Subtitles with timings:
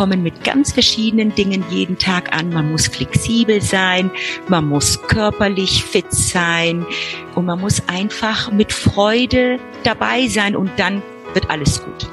[0.00, 2.48] kommen mit ganz verschiedenen Dingen jeden Tag an.
[2.48, 4.10] Man muss flexibel sein,
[4.48, 6.86] man muss körperlich fit sein
[7.34, 11.02] und man muss einfach mit Freude dabei sein und dann
[11.34, 12.08] wird alles gut.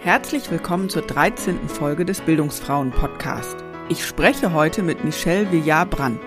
[0.00, 1.68] Herzlich willkommen zur 13.
[1.68, 3.58] Folge des Bildungsfrauen Podcast.
[3.90, 6.22] Ich spreche heute mit Michelle Villard-Brandt.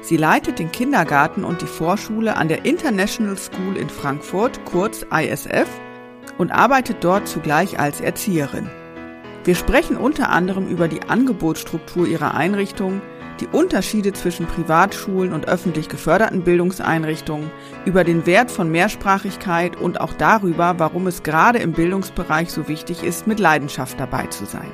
[0.00, 5.68] Sie leitet den Kindergarten und die Vorschule an der International School in Frankfurt, kurz ISF,
[6.38, 8.68] und arbeitet dort zugleich als Erzieherin.
[9.46, 13.00] Wir sprechen unter anderem über die Angebotsstruktur ihrer Einrichtung,
[13.38, 17.52] die Unterschiede zwischen Privatschulen und öffentlich geförderten Bildungseinrichtungen,
[17.84, 23.04] über den Wert von Mehrsprachigkeit und auch darüber, warum es gerade im Bildungsbereich so wichtig
[23.04, 24.68] ist, mit Leidenschaft dabei zu sein.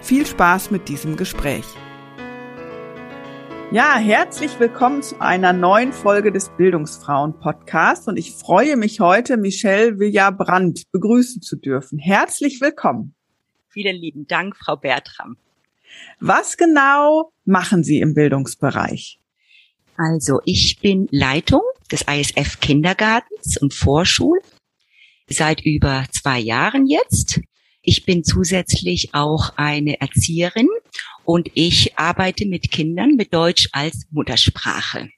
[0.00, 1.64] Viel Spaß mit diesem Gespräch.
[3.70, 9.36] Ja, herzlich willkommen zu einer neuen Folge des Bildungsfrauen Podcasts und ich freue mich heute,
[9.36, 12.00] Michelle Villard-Brandt begrüßen zu dürfen.
[12.00, 13.15] Herzlich willkommen.
[13.76, 15.36] Vielen lieben Dank, Frau Bertram.
[16.18, 19.18] Was genau machen Sie im Bildungsbereich?
[19.98, 21.60] Also, ich bin Leitung
[21.92, 24.40] des ISF Kindergartens und Vorschul
[25.28, 27.42] seit über zwei Jahren jetzt.
[27.82, 30.70] Ich bin zusätzlich auch eine Erzieherin
[31.26, 35.10] und ich arbeite mit Kindern mit Deutsch als Muttersprache.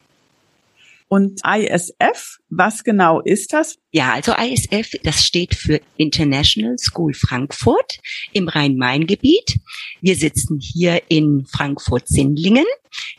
[1.06, 3.78] Und ISF, was genau ist das?
[3.90, 8.00] Ja, also ISF, das steht für International School Frankfurt
[8.32, 9.60] im Rhein-Main-Gebiet.
[10.02, 12.66] Wir sitzen hier in Frankfurt-Sindlingen.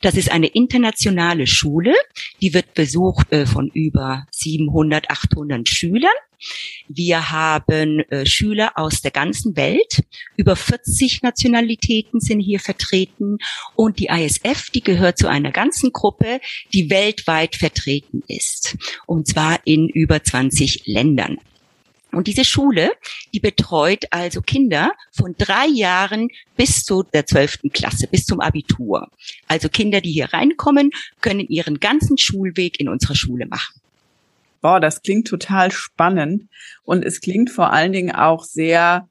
[0.01, 1.93] Das ist eine internationale Schule,
[2.41, 6.11] die wird besucht äh, von über 700, 800 Schülern.
[6.87, 10.03] Wir haben äh, Schüler aus der ganzen Welt.
[10.37, 13.37] Über 40 Nationalitäten sind hier vertreten.
[13.75, 16.39] Und die ISF, die gehört zu einer ganzen Gruppe,
[16.73, 18.77] die weltweit vertreten ist.
[19.05, 21.37] Und zwar in über 20 Ländern.
[22.11, 22.91] Und diese Schule,
[23.33, 29.09] die betreut also Kinder von drei Jahren bis zu der zwölften Klasse, bis zum Abitur.
[29.47, 30.89] Also Kinder, die hier reinkommen,
[31.21, 33.79] können ihren ganzen Schulweg in unserer Schule machen
[34.61, 36.49] boah, das klingt total spannend
[36.83, 39.09] und es klingt vor allen Dingen auch sehr,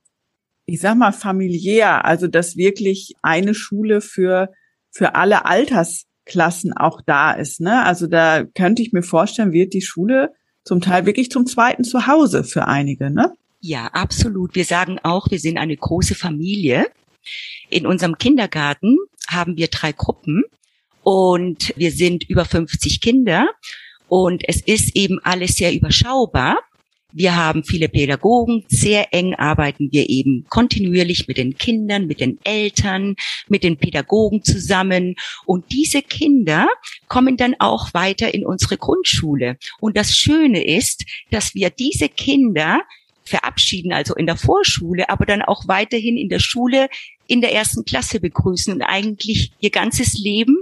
[0.67, 4.53] ich sag mal, familiär, also dass wirklich eine Schule für,
[4.91, 7.61] für alle Altersklassen auch da ist.
[7.61, 7.85] Ne?
[7.85, 10.35] Also da könnte ich mir vorstellen, wird die Schule
[10.69, 13.33] zum Teil wirklich zum zweiten Zuhause für einige, ne?
[13.61, 14.55] Ja, absolut.
[14.55, 16.87] Wir sagen auch, wir sind eine große Familie.
[17.71, 20.45] In unserem Kindergarten haben wir drei Gruppen
[21.03, 23.49] und wir sind über 50 Kinder
[24.09, 26.59] und es ist eben alles sehr überschaubar.
[27.19, 32.39] Wir haben viele Pädagogen, sehr eng arbeiten wir eben kontinuierlich mit den Kindern, mit den
[32.45, 33.17] Eltern,
[33.49, 35.17] mit den Pädagogen zusammen.
[35.45, 36.69] Und diese Kinder
[37.09, 39.59] kommen dann auch weiter in unsere Grundschule.
[39.81, 42.83] Und das Schöne ist, dass wir diese Kinder
[43.25, 46.89] verabschieden, also in der Vorschule, aber dann auch weiterhin in der Schule
[47.27, 50.59] in der ersten Klasse begrüßen und eigentlich ihr ganzes Leben,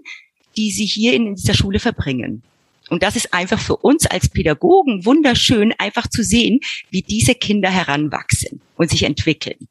[0.56, 2.42] die sie hier in dieser Schule verbringen.
[2.88, 6.60] Und das ist einfach für uns als Pädagogen wunderschön, einfach zu sehen,
[6.90, 9.68] wie diese Kinder heranwachsen und sich entwickeln.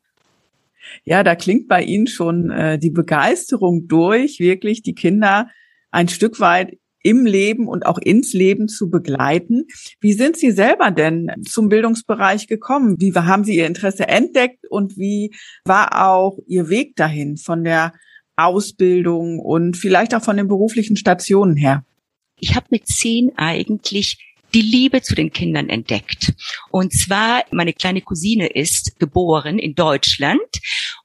[1.04, 5.50] Ja, da klingt bei Ihnen schon äh, die Begeisterung durch, wirklich die Kinder
[5.92, 9.66] ein Stück weit im Leben und auch ins Leben zu begleiten.
[10.00, 13.00] Wie sind Sie selber denn zum Bildungsbereich gekommen?
[13.00, 15.32] Wie haben Sie Ihr Interesse entdeckt und wie
[15.66, 17.94] war auch Ihr Weg dahin von der
[18.36, 21.86] Ausbildung und vielleicht auch von den beruflichen Stationen her?
[22.40, 24.18] Ich habe mit zehn eigentlich
[24.54, 26.34] die Liebe zu den Kindern entdeckt.
[26.72, 30.40] Und zwar, meine kleine Cousine ist geboren in Deutschland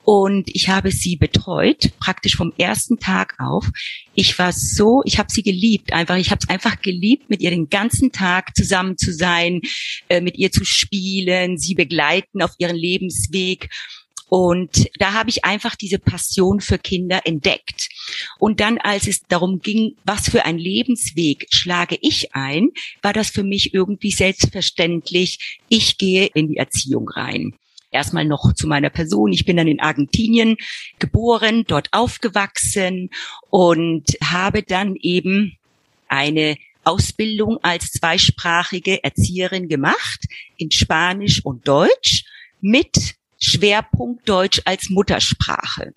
[0.05, 3.69] und ich habe sie betreut, praktisch vom ersten Tag auf.
[4.15, 7.51] Ich war so, ich habe sie geliebt, einfach, ich habe es einfach geliebt, mit ihr
[7.51, 9.61] den ganzen Tag zusammen zu sein,
[10.09, 13.69] äh, mit ihr zu spielen, sie begleiten auf ihren Lebensweg.
[14.31, 17.89] Und da habe ich einfach diese Passion für Kinder entdeckt.
[18.39, 22.69] Und dann, als es darum ging, was für ein Lebensweg schlage ich ein,
[23.03, 25.59] war das für mich irgendwie selbstverständlich.
[25.69, 27.57] Ich gehe in die Erziehung rein.
[27.91, 29.33] Erstmal noch zu meiner Person.
[29.33, 30.57] Ich bin dann in Argentinien
[31.01, 33.11] geboren, dort aufgewachsen
[33.49, 35.59] und habe dann eben
[36.07, 40.25] eine Ausbildung als zweisprachige Erzieherin gemacht
[40.57, 42.23] in Spanisch und Deutsch
[42.61, 45.93] mit Schwerpunkt Deutsch als Muttersprache.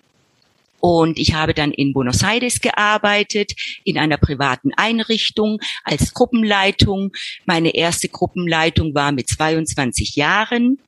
[0.80, 3.54] Und ich habe dann in Buenos Aires gearbeitet,
[3.84, 7.12] in einer privaten Einrichtung als Gruppenleitung.
[7.46, 10.78] Meine erste Gruppenleitung war mit 22 Jahren.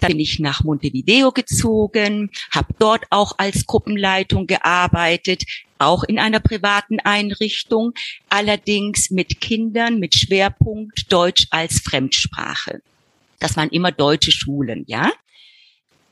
[0.00, 5.44] Dann bin ich nach Montevideo gezogen, habe dort auch als Gruppenleitung gearbeitet,
[5.78, 7.92] auch in einer privaten Einrichtung,
[8.28, 12.82] allerdings mit Kindern mit Schwerpunkt Deutsch als Fremdsprache.
[13.38, 15.12] Das waren immer deutsche Schulen, ja.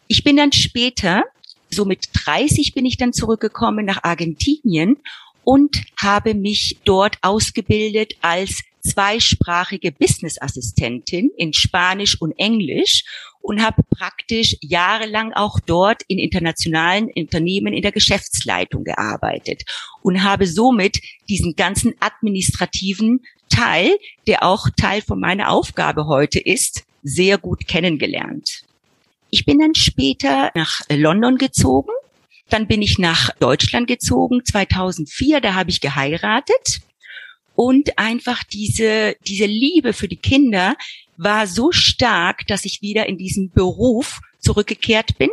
[0.08, 1.24] Ich bin dann später
[1.70, 4.98] so mit 30 bin ich dann zurückgekommen nach Argentinien
[5.44, 13.04] und habe mich dort ausgebildet als zweisprachige Business-Assistentin in Spanisch und Englisch
[13.40, 19.64] und habe praktisch jahrelang auch dort in internationalen Unternehmen in der Geschäftsleitung gearbeitet
[20.02, 26.84] und habe somit diesen ganzen administrativen Teil, der auch Teil von meiner Aufgabe heute ist,
[27.02, 28.65] sehr gut kennengelernt.
[29.36, 31.90] Ich bin dann später nach London gezogen.
[32.48, 36.80] Dann bin ich nach Deutschland gezogen, 2004, da habe ich geheiratet.
[37.54, 40.74] Und einfach diese, diese Liebe für die Kinder
[41.18, 45.28] war so stark, dass ich wieder in diesen Beruf zurückgekehrt bin.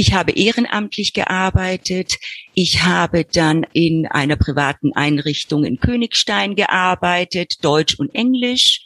[0.00, 2.16] Ich habe ehrenamtlich gearbeitet.
[2.54, 8.80] Ich habe dann in einer privaten Einrichtung in Königstein gearbeitet, Deutsch und Englisch,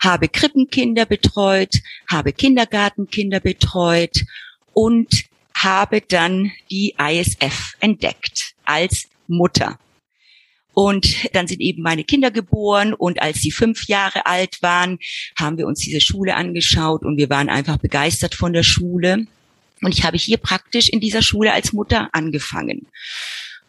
[0.00, 1.80] habe Krippenkinder betreut,
[2.10, 4.24] habe Kindergartenkinder betreut
[4.72, 5.24] und
[5.54, 9.78] habe dann die ISF entdeckt als Mutter.
[10.72, 14.98] Und dann sind eben meine Kinder geboren und als sie fünf Jahre alt waren,
[15.38, 19.26] haben wir uns diese Schule angeschaut und wir waren einfach begeistert von der Schule.
[19.82, 22.86] Und ich habe hier praktisch in dieser Schule als Mutter angefangen.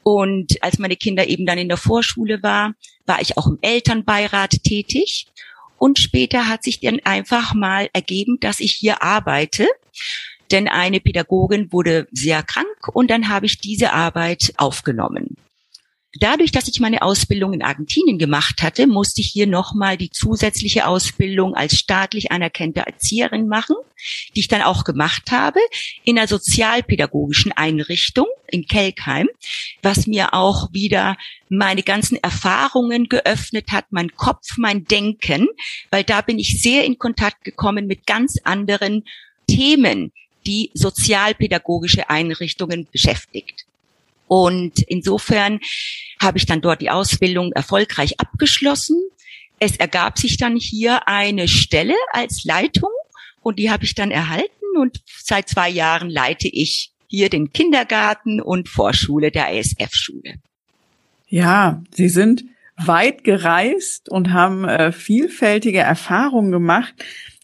[0.03, 2.75] Und als meine Kinder eben dann in der Vorschule war,
[3.05, 5.27] war ich auch im Elternbeirat tätig.
[5.77, 9.67] Und später hat sich dann einfach mal ergeben, dass ich hier arbeite.
[10.51, 15.37] Denn eine Pädagogin wurde sehr krank und dann habe ich diese Arbeit aufgenommen.
[16.17, 20.87] Dadurch, dass ich meine Ausbildung in Argentinien gemacht hatte, musste ich hier nochmal die zusätzliche
[20.87, 23.75] Ausbildung als staatlich anerkannte Erzieherin machen,
[24.33, 25.59] die ich dann auch gemacht habe,
[26.05, 29.27] in einer sozialpädagogischen Einrichtung in Kelkheim,
[29.81, 31.17] was mir auch wieder
[31.49, 35.47] meine ganzen Erfahrungen geöffnet hat, mein Kopf, mein Denken,
[35.91, 39.03] weil da bin ich sehr in Kontakt gekommen mit ganz anderen
[39.49, 40.13] Themen,
[40.45, 43.65] die sozialpädagogische Einrichtungen beschäftigt.
[44.27, 45.59] Und insofern
[46.21, 48.97] habe ich dann dort die Ausbildung erfolgreich abgeschlossen.
[49.59, 52.89] Es ergab sich dann hier eine Stelle als Leitung
[53.41, 58.41] und die habe ich dann erhalten und seit zwei Jahren leite ich hier den Kindergarten
[58.41, 60.35] und Vorschule der ISF-Schule.
[61.27, 62.43] Ja, Sie sind
[62.77, 66.93] weit gereist und haben äh, vielfältige Erfahrungen gemacht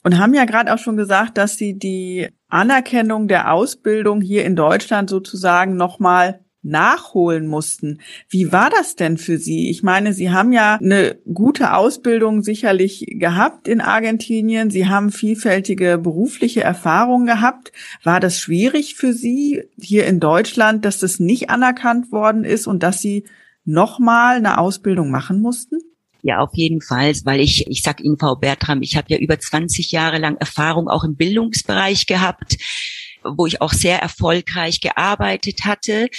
[0.03, 4.55] und haben ja gerade auch schon gesagt, dass Sie die Anerkennung der Ausbildung hier in
[4.55, 7.99] Deutschland sozusagen nochmal nachholen mussten.
[8.29, 9.69] Wie war das denn für Sie?
[9.69, 14.69] Ich meine, Sie haben ja eine gute Ausbildung sicherlich gehabt in Argentinien.
[14.69, 17.71] Sie haben vielfältige berufliche Erfahrungen gehabt.
[18.03, 22.83] War das schwierig für Sie hier in Deutschland, dass das nicht anerkannt worden ist und
[22.83, 23.25] dass Sie
[23.65, 25.79] nochmal eine Ausbildung machen mussten?
[26.23, 29.39] Ja, auf jeden Fall, weil ich, ich sag Ihnen, Frau Bertram, ich habe ja über
[29.39, 32.57] 20 Jahre lang Erfahrung auch im Bildungsbereich gehabt
[33.23, 36.09] wo ich auch sehr erfolgreich gearbeitet hatte.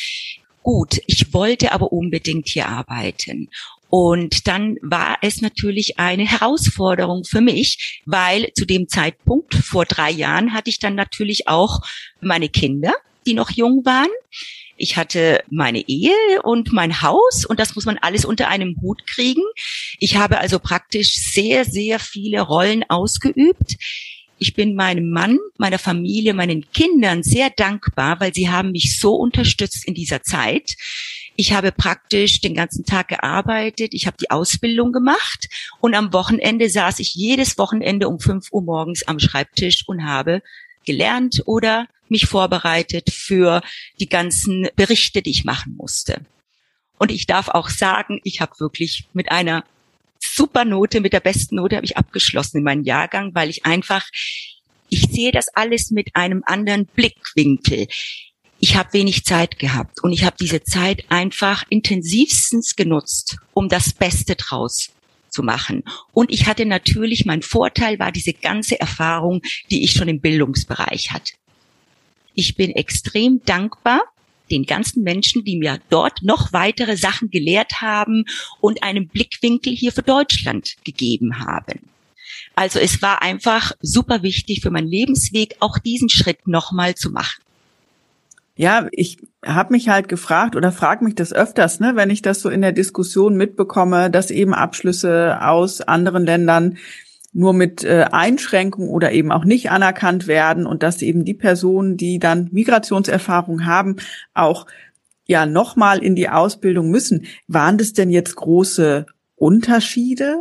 [0.62, 3.48] Gut, ich wollte aber unbedingt hier arbeiten.
[3.94, 10.10] Und dann war es natürlich eine Herausforderung für mich, weil zu dem Zeitpunkt vor drei
[10.10, 11.80] Jahren hatte ich dann natürlich auch
[12.22, 12.94] meine Kinder,
[13.26, 14.08] die noch jung waren.
[14.78, 19.06] Ich hatte meine Ehe und mein Haus und das muss man alles unter einem Hut
[19.06, 19.42] kriegen.
[19.98, 23.76] Ich habe also praktisch sehr, sehr viele Rollen ausgeübt.
[24.42, 29.14] Ich bin meinem Mann, meiner Familie, meinen Kindern sehr dankbar, weil sie haben mich so
[29.14, 30.74] unterstützt in dieser Zeit.
[31.36, 36.68] Ich habe praktisch den ganzen Tag gearbeitet, ich habe die Ausbildung gemacht und am Wochenende
[36.68, 40.42] saß ich jedes Wochenende um fünf Uhr morgens am Schreibtisch und habe
[40.84, 43.62] gelernt oder mich vorbereitet für
[44.00, 46.20] die ganzen Berichte, die ich machen musste.
[46.98, 49.62] Und ich darf auch sagen, ich habe wirklich mit einer
[50.24, 54.06] super Note, mit der besten Note habe ich abgeschlossen in meinem Jahrgang, weil ich einfach,
[54.88, 57.88] ich sehe das alles mit einem anderen Blickwinkel.
[58.60, 63.92] Ich habe wenig Zeit gehabt und ich habe diese Zeit einfach intensivstens genutzt, um das
[63.92, 64.90] Beste draus
[65.30, 65.82] zu machen.
[66.12, 71.10] Und ich hatte natürlich, mein Vorteil war diese ganze Erfahrung, die ich schon im Bildungsbereich
[71.10, 71.32] hatte.
[72.34, 74.02] Ich bin extrem dankbar
[74.52, 78.26] den ganzen Menschen, die mir dort noch weitere Sachen gelehrt haben
[78.60, 81.80] und einen Blickwinkel hier für Deutschland gegeben haben.
[82.54, 87.42] Also es war einfach super wichtig für meinen Lebensweg, auch diesen Schritt nochmal zu machen.
[88.54, 92.40] Ja, ich habe mich halt gefragt oder frage mich das öfters, ne, wenn ich das
[92.42, 96.76] so in der Diskussion mitbekomme, dass eben Abschlüsse aus anderen Ländern
[97.32, 101.96] nur mit äh, Einschränkungen oder eben auch nicht anerkannt werden und dass eben die Personen,
[101.96, 103.96] die dann Migrationserfahrung haben,
[104.34, 104.66] auch
[105.26, 107.26] ja nochmal in die Ausbildung müssen.
[107.48, 110.40] Waren das denn jetzt große Unterschiede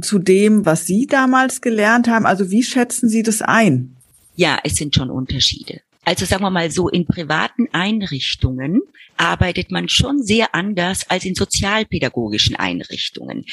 [0.00, 2.26] zu dem, was Sie damals gelernt haben?
[2.26, 3.96] Also wie schätzen Sie das ein?
[4.34, 5.82] Ja, es sind schon Unterschiede.
[6.04, 8.80] Also sagen wir mal so, in privaten Einrichtungen
[9.18, 13.44] arbeitet man schon sehr anders als in sozialpädagogischen Einrichtungen.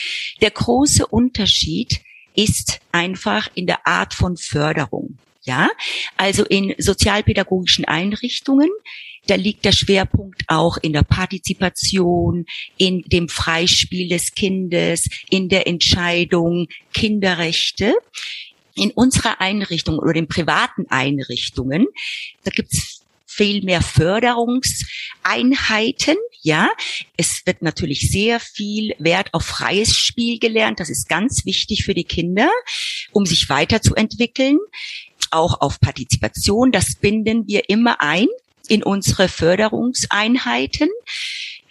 [0.42, 2.00] Der große Unterschied
[2.38, 5.18] ist einfach in der Art von Förderung.
[5.44, 5.70] Ja,
[6.18, 8.70] also in sozialpädagogischen Einrichtungen,
[9.28, 12.46] da liegt der Schwerpunkt auch in der Partizipation,
[12.78, 17.94] in dem Freispiel des Kindes, in der Entscheidung Kinderrechte
[18.76, 21.88] in unserer Einrichtung oder den privaten Einrichtungen,
[22.44, 22.97] da gibt's
[23.38, 26.18] viel mehr Förderungseinheiten.
[26.42, 26.70] Ja,
[27.16, 30.80] es wird natürlich sehr viel Wert auf freies Spiel gelernt.
[30.80, 32.50] Das ist ganz wichtig für die Kinder,
[33.12, 34.58] um sich weiterzuentwickeln.
[35.30, 36.72] Auch auf Partizipation.
[36.72, 38.28] Das binden wir immer ein
[38.68, 40.90] in unsere Förderungseinheiten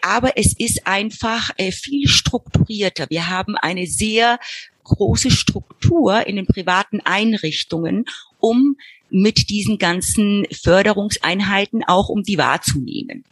[0.03, 3.07] aber es ist einfach äh, viel strukturierter.
[3.09, 4.39] Wir haben eine sehr
[4.85, 8.05] große Struktur in den privaten Einrichtungen,
[8.47, 8.77] um
[9.11, 13.25] mit diesen ganzen Förderungseinheiten auch um die wahrzunehmen.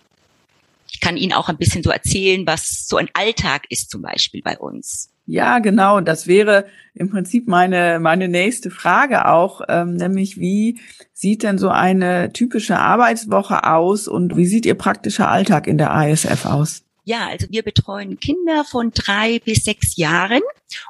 [0.90, 4.42] Ich kann Ihnen auch ein bisschen so erzählen, was so ein Alltag ist zum Beispiel
[4.42, 5.10] bei uns.
[5.26, 6.00] Ja, genau.
[6.00, 10.78] Das wäre im Prinzip meine, meine nächste Frage auch, ähm, nämlich wie
[11.12, 15.90] sieht denn so eine typische Arbeitswoche aus und wie sieht Ihr praktischer Alltag in der
[16.08, 16.83] ISF aus?
[17.06, 20.40] Ja, also wir betreuen Kinder von drei bis sechs Jahren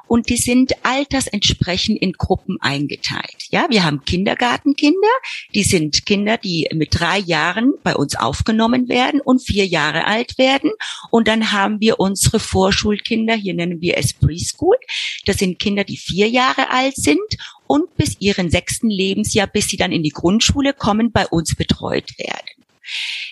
[0.07, 3.47] und die sind altersentsprechend in Gruppen eingeteilt.
[3.49, 5.09] Ja, wir haben Kindergartenkinder,
[5.53, 10.37] die sind Kinder, die mit drei Jahren bei uns aufgenommen werden und vier Jahre alt
[10.37, 10.71] werden.
[11.11, 14.77] Und dann haben wir unsere Vorschulkinder, hier nennen wir es Preschool.
[15.25, 17.19] Das sind Kinder, die vier Jahre alt sind
[17.67, 22.17] und bis ihren sechsten Lebensjahr, bis sie dann in die Grundschule kommen, bei uns betreut
[22.17, 22.63] werden.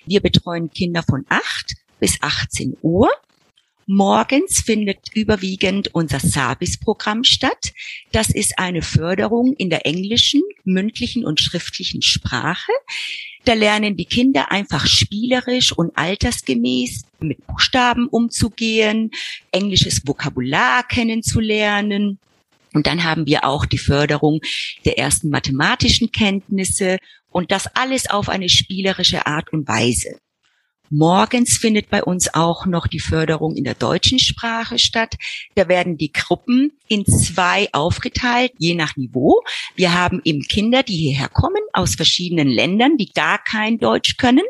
[0.05, 3.09] Wir betreuen Kinder von acht bis 18 Uhr.
[3.85, 7.71] Morgens findet überwiegend unser SABIS-Programm statt.
[8.11, 12.73] Das ist eine Förderung in der englischen, mündlichen und schriftlichen Sprache.
[13.45, 19.11] Da lernen die Kinder einfach spielerisch und altersgemäß mit Buchstaben umzugehen,
[19.53, 22.19] englisches Vokabular kennenzulernen.
[22.73, 24.41] Und dann haben wir auch die Förderung
[24.83, 26.97] der ersten mathematischen Kenntnisse
[27.29, 30.17] und das alles auf eine spielerische Art und Weise.
[30.95, 35.15] Morgens findet bei uns auch noch die Förderung in der deutschen Sprache statt.
[35.55, 39.41] Da werden die Gruppen in zwei aufgeteilt, je nach Niveau.
[39.75, 44.45] Wir haben eben Kinder, die hierher kommen aus verschiedenen Ländern, die gar kein Deutsch können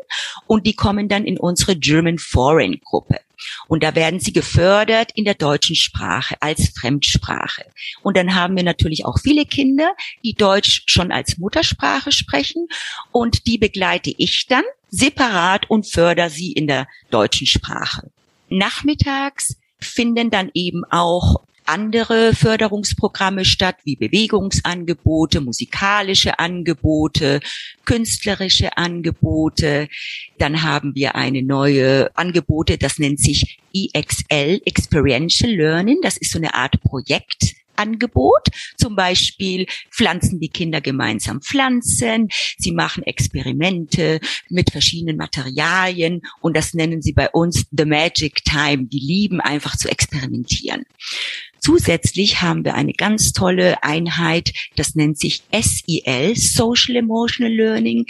[0.46, 3.20] und die kommen dann in unsere German Foreign Gruppe.
[3.66, 7.64] Und da werden sie gefördert in der deutschen Sprache als Fremdsprache.
[8.02, 12.68] Und dann haben wir natürlich auch viele Kinder, die Deutsch schon als Muttersprache sprechen.
[13.12, 18.10] Und die begleite ich dann separat und fördere sie in der deutschen Sprache.
[18.48, 27.40] Nachmittags finden dann eben auch andere Förderungsprogramme statt, wie Bewegungsangebote, musikalische Angebote,
[27.86, 29.88] künstlerische Angebote.
[30.38, 35.98] Dann haben wir eine neue Angebote, das nennt sich EXL, Experiential Learning.
[36.02, 37.54] Das ist so eine Art Projekt.
[37.76, 38.48] Angebot.
[38.76, 42.28] Zum Beispiel pflanzen die Kinder gemeinsam Pflanzen,
[42.58, 48.86] sie machen Experimente mit verschiedenen Materialien und das nennen sie bei uns The Magic Time.
[48.86, 50.84] Die lieben einfach zu experimentieren.
[51.64, 58.04] Zusätzlich haben wir eine ganz tolle Einheit, das nennt sich SEL, Social Emotional Learning.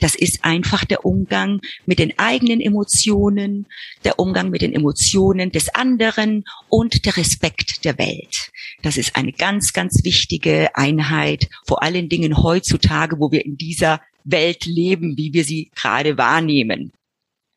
[0.00, 3.66] Das ist einfach der Umgang mit den eigenen Emotionen,
[4.02, 8.50] der Umgang mit den Emotionen des anderen und der Respekt der Welt.
[8.82, 14.00] Das ist eine ganz, ganz wichtige Einheit, vor allen Dingen heutzutage, wo wir in dieser
[14.24, 16.90] Welt leben, wie wir sie gerade wahrnehmen.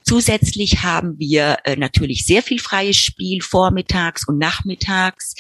[0.09, 5.35] Zusätzlich haben wir äh, natürlich sehr viel freies Spiel vormittags und nachmittags.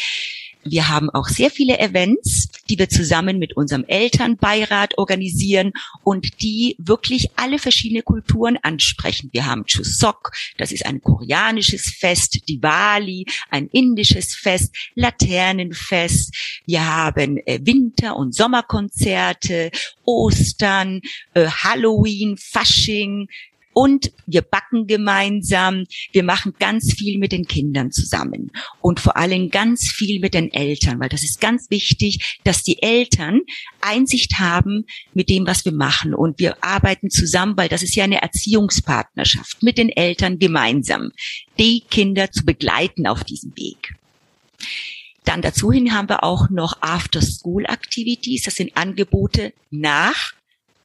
[0.63, 5.71] Wir haben auch sehr viele Events, die wir zusammen mit unserem Elternbeirat organisieren
[6.03, 9.31] und die wirklich alle verschiedene Kulturen ansprechen.
[9.31, 16.61] Wir haben Chuseok, das ist ein koreanisches Fest, Diwali, ein indisches Fest, Laternenfest.
[16.67, 19.71] Wir haben äh, Winter- und Sommerkonzerte,
[20.05, 21.01] Ostern,
[21.33, 23.29] äh, Halloween, Fasching,
[23.73, 25.85] Und wir backen gemeinsam.
[26.11, 30.51] Wir machen ganz viel mit den Kindern zusammen und vor allem ganz viel mit den
[30.51, 33.41] Eltern, weil das ist ganz wichtig, dass die Eltern
[33.81, 36.13] Einsicht haben mit dem, was wir machen.
[36.13, 41.11] Und wir arbeiten zusammen, weil das ist ja eine Erziehungspartnerschaft mit den Eltern gemeinsam,
[41.57, 43.95] die Kinder zu begleiten auf diesem Weg.
[45.25, 48.43] Dann dazuhin haben wir auch noch After-School-Activities.
[48.43, 50.33] Das sind Angebote nach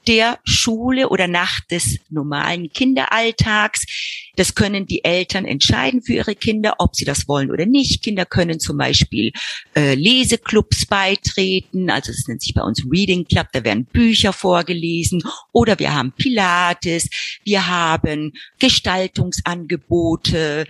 [0.06, 3.86] der Schule oder nach des normalen Kinderalltags.
[4.36, 8.02] Das können die Eltern entscheiden für ihre Kinder, ob sie das wollen oder nicht.
[8.02, 9.32] Kinder können zum Beispiel
[9.76, 15.22] äh, Leseclubs beitreten, also es nennt sich bei uns Reading Club, da werden Bücher vorgelesen
[15.52, 17.08] oder wir haben Pilates,
[17.44, 20.66] wir haben Gestaltungsangebote,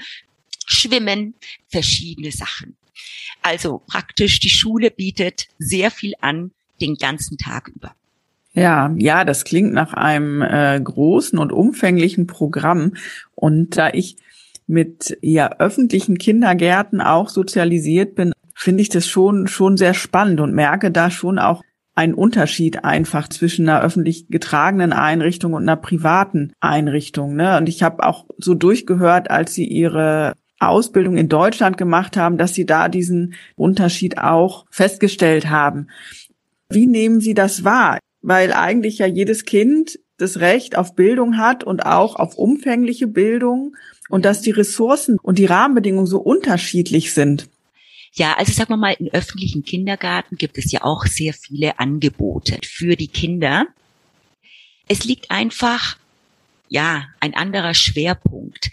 [0.67, 1.35] Schwimmen,
[1.69, 2.77] verschiedene Sachen.
[3.43, 7.95] Also praktisch die Schule bietet sehr viel an den ganzen Tag über.
[8.55, 12.93] Ja, ja, das klingt nach einem äh, großen und umfänglichen Programm.
[13.35, 14.17] Und da ich
[14.67, 20.55] mit ja öffentlichen Kindergärten auch sozialisiert bin, finde ich das schon schon sehr spannend und
[20.55, 21.63] merke da schon auch
[21.97, 27.35] einen Unterschied einfach zwischen einer öffentlich getragenen Einrichtung und einer privaten Einrichtung.
[27.35, 27.57] Ne?
[27.57, 32.55] Und ich habe auch so durchgehört, als sie ihre Ausbildung in Deutschland gemacht haben, dass
[32.55, 35.89] Sie da diesen Unterschied auch festgestellt haben.
[36.71, 37.99] Wie nehmen Sie das wahr?
[38.27, 43.77] Weil eigentlich ja jedes Kind das Recht auf Bildung hat und auch auf umfängliche Bildung
[44.09, 47.49] und dass die Ressourcen und die Rahmenbedingungen so unterschiedlich sind.
[48.13, 52.59] Ja, also sagen wir mal, in öffentlichen Kindergarten gibt es ja auch sehr viele Angebote
[52.65, 53.67] für die Kinder.
[54.87, 55.97] Es liegt einfach,
[56.69, 58.71] ja, ein anderer Schwerpunkt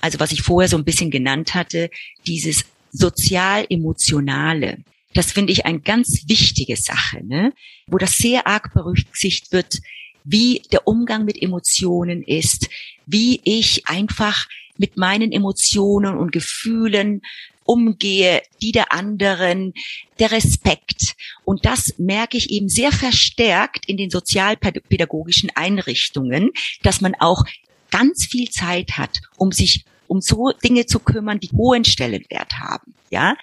[0.00, 1.90] also was ich vorher so ein bisschen genannt hatte,
[2.26, 4.78] dieses sozial-emotionale.
[5.14, 7.52] Das finde ich eine ganz wichtige Sache, ne?
[7.86, 9.78] wo das sehr arg berücksichtigt wird,
[10.24, 12.68] wie der Umgang mit Emotionen ist,
[13.06, 14.46] wie ich einfach
[14.76, 17.22] mit meinen Emotionen und Gefühlen
[17.64, 19.74] umgehe, die der anderen,
[20.18, 21.16] der Respekt.
[21.44, 26.50] Und das merke ich eben sehr verstärkt in den sozialpädagogischen Einrichtungen,
[26.82, 27.44] dass man auch
[27.90, 32.94] ganz viel Zeit hat, um sich um so Dinge zu kümmern, die hohen Stellenwert haben.
[33.10, 33.36] Ja,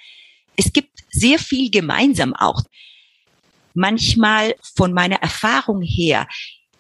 [0.56, 2.64] es gibt sehr viel gemeinsam auch.
[3.74, 6.28] Manchmal von meiner Erfahrung her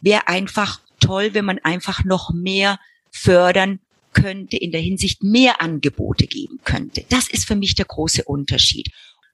[0.01, 2.79] wäre einfach toll, wenn man einfach noch mehr
[3.11, 3.79] fördern
[4.13, 7.03] könnte, in der Hinsicht mehr Angebote geben könnte.
[7.09, 8.89] Das ist für mich der große Unterschied.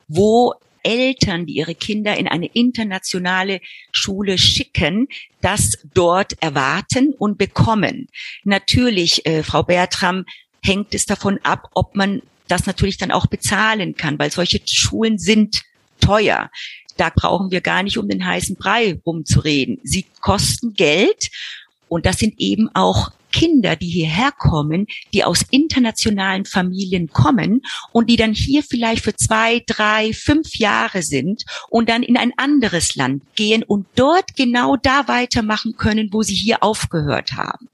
[0.07, 3.61] Wo Eltern, die ihre Kinder in eine internationale
[3.91, 5.07] Schule schicken,
[5.41, 8.07] das dort erwarten und bekommen.
[8.43, 10.25] Natürlich, äh, Frau Bertram,
[10.63, 15.17] hängt es davon ab, ob man das natürlich dann auch bezahlen kann, weil solche Schulen
[15.17, 15.63] sind
[15.99, 16.49] teuer.
[16.97, 19.79] Da brauchen wir gar nicht um den heißen Brei rumzureden.
[19.83, 21.29] Sie kosten Geld
[21.87, 28.09] und das sind eben auch Kinder, die hierher kommen, die aus internationalen Familien kommen und
[28.09, 32.95] die dann hier vielleicht für zwei, drei, fünf Jahre sind und dann in ein anderes
[32.95, 37.69] Land gehen und dort genau da weitermachen können, wo sie hier aufgehört haben.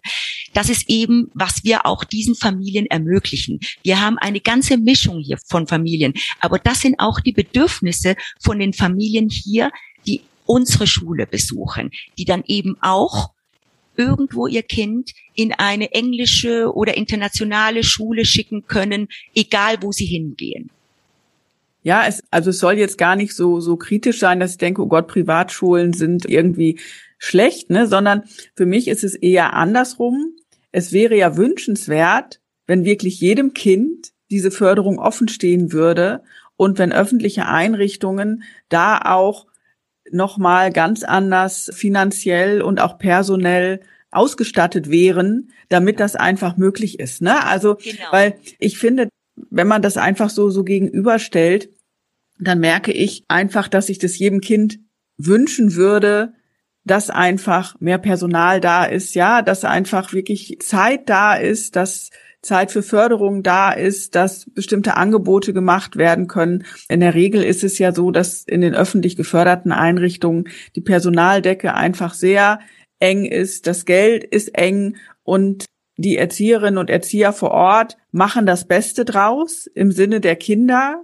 [0.54, 3.60] Das ist eben, was wir auch diesen Familien ermöglichen.
[3.84, 8.60] Wir haben eine ganze Mischung hier von Familien, aber das sind auch die Bedürfnisse von
[8.60, 9.72] den Familien hier,
[10.06, 13.32] die unsere Schule besuchen, die dann eben auch
[13.98, 20.70] irgendwo ihr Kind in eine englische oder internationale Schule schicken können, egal wo sie hingehen.
[21.84, 24.82] Ja, es, also es soll jetzt gar nicht so, so kritisch sein, dass ich denke,
[24.82, 26.80] oh Gott, Privatschulen sind irgendwie
[27.18, 28.24] schlecht, ne, sondern
[28.56, 30.36] für mich ist es eher andersrum.
[30.72, 36.22] Es wäre ja wünschenswert, wenn wirklich jedem Kind diese Förderung offen stehen würde
[36.58, 39.47] und wenn öffentliche Einrichtungen da auch
[40.12, 47.22] nochmal ganz anders finanziell und auch personell ausgestattet wären, damit das einfach möglich ist.
[47.22, 47.44] Ne?
[47.46, 48.12] Also, genau.
[48.12, 49.10] weil ich finde,
[49.50, 51.70] wenn man das einfach so, so gegenüberstellt,
[52.40, 54.80] dann merke ich einfach, dass ich das jedem Kind
[55.18, 56.34] wünschen würde,
[56.84, 62.12] dass einfach mehr Personal da ist, ja, dass einfach wirklich Zeit da ist, dass
[62.48, 66.64] Zeit für Förderung da ist, dass bestimmte Angebote gemacht werden können.
[66.90, 71.74] In der Regel ist es ja so, dass in den öffentlich geförderten Einrichtungen die Personaldecke
[71.74, 72.60] einfach sehr
[73.00, 75.66] eng ist, das Geld ist eng und
[75.98, 81.04] die Erzieherinnen und Erzieher vor Ort machen das Beste draus im Sinne der Kinder.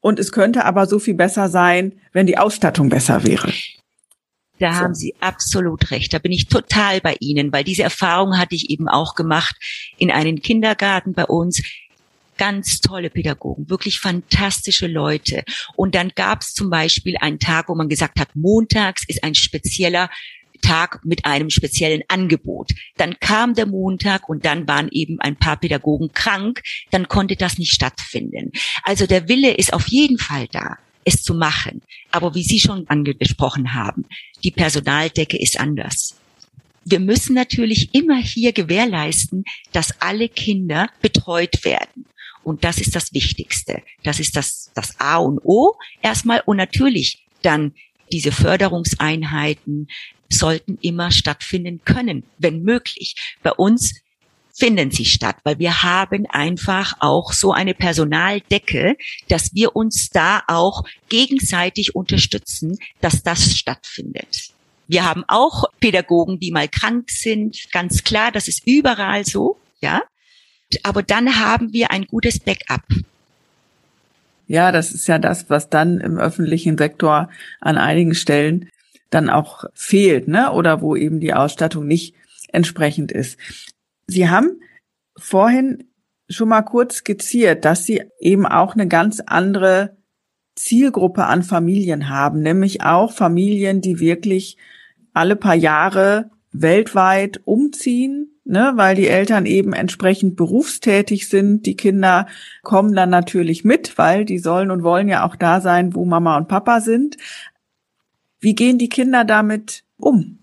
[0.00, 3.52] Und es könnte aber so viel besser sein, wenn die Ausstattung besser wäre.
[4.62, 4.78] Da so.
[4.78, 6.14] haben Sie absolut recht.
[6.14, 9.56] Da bin ich total bei Ihnen, weil diese Erfahrung hatte ich eben auch gemacht
[9.98, 11.62] in einem Kindergarten bei uns.
[12.38, 15.42] Ganz tolle Pädagogen, wirklich fantastische Leute.
[15.74, 19.34] Und dann gab es zum Beispiel einen Tag, wo man gesagt hat, montags ist ein
[19.34, 20.08] spezieller
[20.60, 22.70] Tag mit einem speziellen Angebot.
[22.96, 27.58] Dann kam der Montag und dann waren eben ein paar Pädagogen krank, dann konnte das
[27.58, 28.52] nicht stattfinden.
[28.84, 31.82] Also der Wille ist auf jeden Fall da es zu machen.
[32.10, 34.04] Aber wie Sie schon angesprochen haben,
[34.42, 36.16] die Personaldecke ist anders.
[36.84, 42.06] Wir müssen natürlich immer hier gewährleisten, dass alle Kinder betreut werden.
[42.42, 43.82] Und das ist das Wichtigste.
[44.02, 46.42] Das ist das, das A und O erstmal.
[46.44, 47.72] Und natürlich dann
[48.10, 49.88] diese Förderungseinheiten
[50.28, 53.14] sollten immer stattfinden können, wenn möglich.
[53.42, 54.00] Bei uns
[54.52, 58.96] finden sie statt, weil wir haben einfach auch so eine Personaldecke,
[59.28, 64.50] dass wir uns da auch gegenseitig unterstützen, dass das stattfindet.
[64.88, 70.02] Wir haben auch Pädagogen, die mal krank sind, ganz klar, das ist überall so, ja
[70.82, 72.82] aber dann haben wir ein gutes Backup.
[74.46, 78.68] Ja, das ist ja das, was dann im öffentlichen Sektor an einigen Stellen
[79.10, 80.52] dann auch fehlt, ne?
[80.52, 82.14] Oder wo eben die Ausstattung nicht
[82.48, 83.38] entsprechend ist.
[84.06, 84.60] Sie haben
[85.16, 85.84] vorhin
[86.28, 89.96] schon mal kurz skizziert, dass Sie eben auch eine ganz andere
[90.54, 94.56] Zielgruppe an Familien haben, nämlich auch Familien, die wirklich
[95.12, 101.66] alle paar Jahre weltweit umziehen, ne, weil die Eltern eben entsprechend berufstätig sind.
[101.66, 102.26] Die Kinder
[102.62, 106.36] kommen dann natürlich mit, weil die sollen und wollen ja auch da sein, wo Mama
[106.36, 107.16] und Papa sind.
[108.40, 110.41] Wie gehen die Kinder damit um?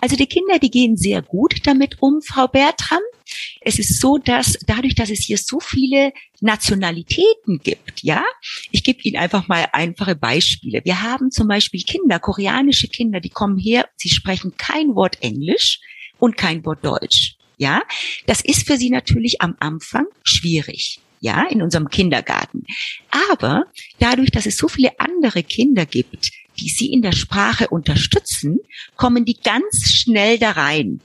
[0.00, 3.00] Also die Kinder, die gehen sehr gut damit um, Frau Bertram.
[3.60, 8.22] Es ist so, dass dadurch, dass es hier so viele Nationalitäten gibt, ja,
[8.70, 10.82] ich gebe Ihnen einfach mal einfache Beispiele.
[10.84, 15.80] Wir haben zum Beispiel Kinder, koreanische Kinder, die kommen her, sie sprechen kein Wort Englisch,
[16.18, 17.36] und kein Wort Deutsch.
[17.58, 17.82] Ja,
[18.26, 21.00] das ist für sie natürlich am Anfang schwierig.
[21.20, 22.64] Ja, in unserem Kindergarten.
[23.32, 23.64] Aber
[23.98, 28.58] dadurch, dass es so viele andere Kinder gibt, die sie in der Sprache unterstützen,
[28.96, 31.00] kommen die ganz schnell da rein.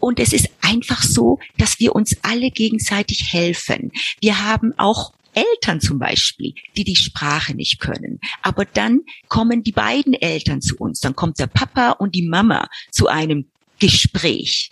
[0.00, 3.90] Und es ist einfach so, dass wir uns alle gegenseitig helfen.
[4.20, 8.20] Wir haben auch Eltern zum Beispiel, die die Sprache nicht können.
[8.42, 11.00] Aber dann kommen die beiden Eltern zu uns.
[11.00, 13.46] Dann kommt der Papa und die Mama zu einem
[13.78, 14.70] Gespräch.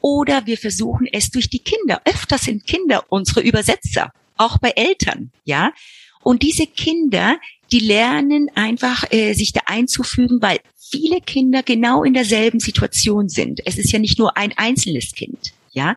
[0.00, 2.02] Oder wir versuchen es durch die Kinder.
[2.04, 5.72] Öfter sind Kinder unsere Übersetzer, auch bei Eltern, ja.
[6.22, 7.38] Und diese Kinder,
[7.72, 13.60] die lernen einfach, äh, sich da einzufügen, weil viele Kinder genau in derselben Situation sind.
[13.64, 15.96] Es ist ja nicht nur ein einzelnes Kind, ja.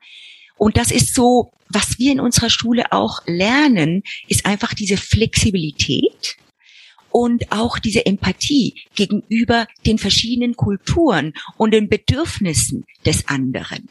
[0.58, 6.38] Und das ist so, was wir in unserer Schule auch lernen, ist einfach diese Flexibilität,
[7.16, 13.88] und auch diese Empathie gegenüber den verschiedenen Kulturen und den Bedürfnissen des anderen.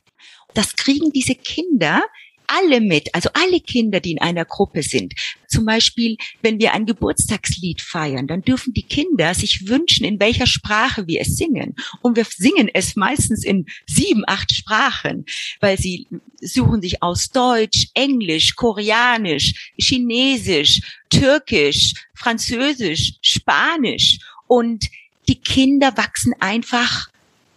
[0.52, 2.04] Das kriegen diese Kinder
[2.46, 5.14] alle mit, also alle Kinder, die in einer Gruppe sind.
[5.48, 10.46] Zum Beispiel, wenn wir ein Geburtstagslied feiern, dann dürfen die Kinder sich wünschen, in welcher
[10.46, 11.76] Sprache wir es singen.
[12.02, 15.24] Und wir singen es meistens in sieben, acht Sprachen,
[15.60, 16.06] weil sie
[16.40, 20.80] suchen sich aus Deutsch, Englisch, Koreanisch, Chinesisch,
[21.10, 24.18] Türkisch, Französisch, Spanisch.
[24.46, 24.86] Und
[25.28, 27.08] die Kinder wachsen einfach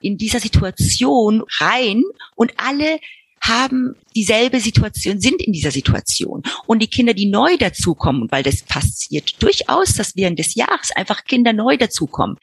[0.02, 2.04] in dieser Situation rein
[2.36, 3.00] und alle
[3.41, 6.43] haben dieselbe Situation, sind in dieser Situation.
[6.65, 11.23] Und die Kinder, die neu dazukommen, weil das passiert durchaus, dass während des Jahres einfach
[11.23, 12.38] Kinder neu dazukommen,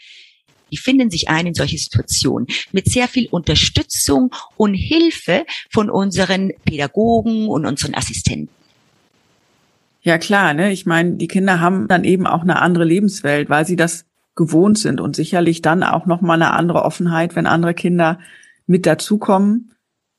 [0.71, 6.53] die finden sich ein in solche Situationen mit sehr viel Unterstützung und Hilfe von unseren
[6.65, 8.49] Pädagogen und unseren Assistenten.
[10.03, 10.73] Ja klar, ne?
[10.73, 14.05] Ich meine, die Kinder haben dann eben auch eine andere Lebenswelt, weil sie das
[14.35, 18.19] gewohnt sind und sicherlich dann auch noch mal eine andere Offenheit, wenn andere Kinder
[18.67, 19.71] mit dazukommen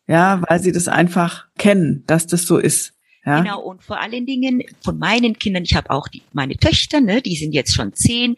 [0.07, 2.93] ja, weil sie das einfach kennen, dass das so ist.
[3.25, 3.41] Ja?
[3.41, 7.21] Genau, und vor allen Dingen von meinen Kindern, ich habe auch die, meine Töchter, ne,
[7.21, 8.35] die sind jetzt schon zehn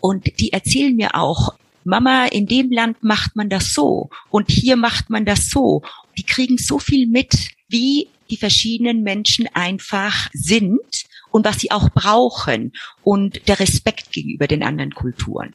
[0.00, 4.76] und die erzählen mir auch, Mama, in dem Land macht man das so und hier
[4.76, 5.82] macht man das so.
[6.18, 11.88] Die kriegen so viel mit, wie die verschiedenen Menschen einfach sind und was sie auch
[11.90, 12.72] brauchen
[13.04, 15.54] und der Respekt gegenüber den anderen Kulturen.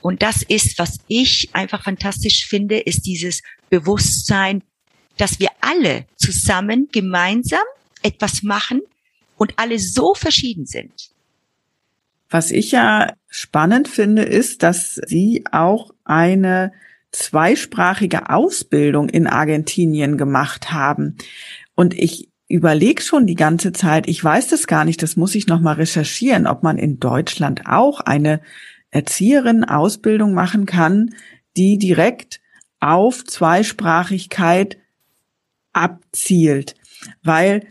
[0.00, 4.62] Und das ist, was ich einfach fantastisch finde, ist dieses Bewusstsein,
[5.16, 7.60] dass wir alle zusammen gemeinsam
[8.02, 8.80] etwas machen
[9.36, 11.10] und alle so verschieden sind.
[12.28, 16.72] Was ich ja spannend finde, ist, dass Sie auch eine
[17.12, 21.16] zweisprachige Ausbildung in Argentinien gemacht haben.
[21.74, 25.46] Und ich überlege schon die ganze Zeit, ich weiß das gar nicht, das muss ich
[25.46, 28.40] nochmal recherchieren, ob man in Deutschland auch eine
[28.90, 31.14] Erzieherin-Ausbildung machen kann,
[31.56, 32.40] die direkt
[32.80, 34.78] auf Zweisprachigkeit
[35.72, 36.74] abzielt,
[37.22, 37.66] weil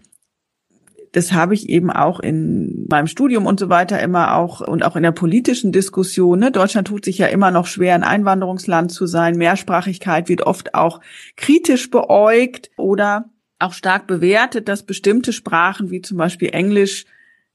[1.11, 4.95] das habe ich eben auch in meinem Studium und so weiter immer auch und auch
[4.95, 6.39] in der politischen Diskussion.
[6.39, 6.51] Ne?
[6.51, 9.35] Deutschland tut sich ja immer noch schwer, ein Einwanderungsland zu sein.
[9.35, 11.01] Mehrsprachigkeit wird oft auch
[11.35, 13.25] kritisch beäugt oder
[13.57, 17.05] auch stark bewertet, dass bestimmte Sprachen wie zum Beispiel Englisch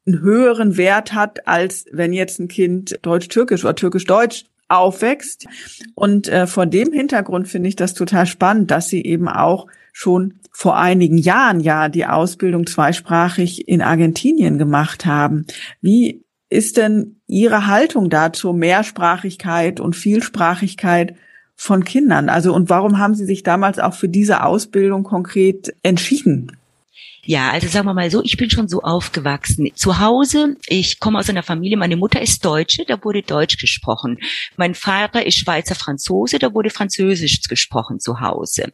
[0.06, 5.46] einen höheren Wert hat, als wenn jetzt ein Kind Deutsch-Türkisch oder Türkisch-Deutsch aufwächst.
[5.94, 10.40] Und äh, vor dem Hintergrund finde ich das total spannend, dass sie eben auch schon
[10.50, 15.46] vor einigen Jahren ja die Ausbildung zweisprachig in Argentinien gemacht haben.
[15.80, 21.14] Wie ist denn Ihre Haltung dazu, Mehrsprachigkeit und Vielsprachigkeit
[21.54, 22.28] von Kindern?
[22.28, 26.52] Also und warum haben Sie sich damals auch für diese Ausbildung konkret entschieden?
[27.26, 29.70] Ja, also sagen wir mal so, ich bin schon so aufgewachsen.
[29.74, 34.18] Zu Hause, ich komme aus einer Familie, meine Mutter ist Deutsche, da wurde Deutsch gesprochen.
[34.56, 38.70] Mein Vater ist Schweizer Franzose, da wurde Französisch gesprochen zu Hause.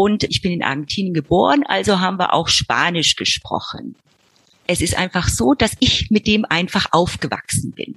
[0.00, 3.96] Und ich bin in Argentinien geboren, also haben wir auch Spanisch gesprochen.
[4.68, 7.96] Es ist einfach so, dass ich mit dem einfach aufgewachsen bin.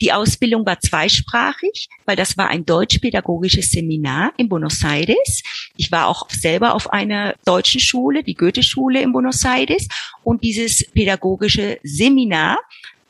[0.00, 5.42] Die Ausbildung war zweisprachig, weil das war ein deutschpädagogisches Seminar in Buenos Aires.
[5.76, 9.88] Ich war auch selber auf einer deutschen Schule, die Goethe-Schule in Buenos Aires.
[10.22, 12.58] Und dieses pädagogische Seminar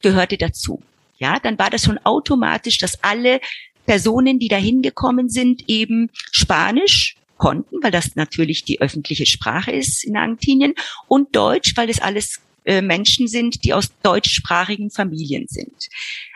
[0.01, 0.81] gehörte dazu.
[1.19, 3.39] Ja, dann war das schon automatisch, dass alle
[3.85, 10.05] Personen, die da hingekommen sind, eben Spanisch konnten, weil das natürlich die öffentliche Sprache ist
[10.05, 10.75] in Argentinien
[11.09, 15.89] und Deutsch, weil das alles äh, Menschen sind, die aus deutschsprachigen Familien sind.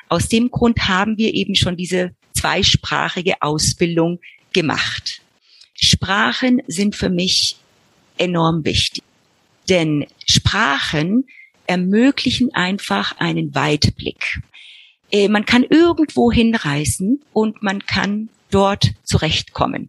[0.08, 4.18] Aus dem Grund haben wir eben schon diese zweisprachige Ausbildung
[4.52, 5.22] gemacht.
[5.74, 7.54] Sprachen sind für mich
[8.18, 9.04] enorm wichtig,
[9.68, 11.28] denn Sprachen
[11.68, 14.40] ermöglichen einfach einen Weitblick.
[15.12, 19.88] Äh, man kann irgendwo hinreisen und man kann dort zurechtkommen.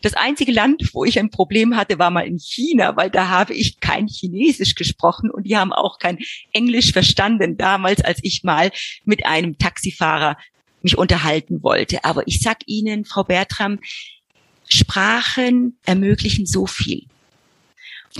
[0.00, 3.54] Das einzige Land, wo ich ein Problem hatte, war mal in China, weil da habe
[3.54, 6.18] ich kein Chinesisch gesprochen und die haben auch kein
[6.52, 8.70] Englisch verstanden damals, als ich mal
[9.04, 10.36] mit einem Taxifahrer
[10.82, 12.04] mich unterhalten wollte.
[12.04, 13.80] Aber ich sag Ihnen, Frau Bertram,
[14.68, 17.06] Sprachen ermöglichen so viel.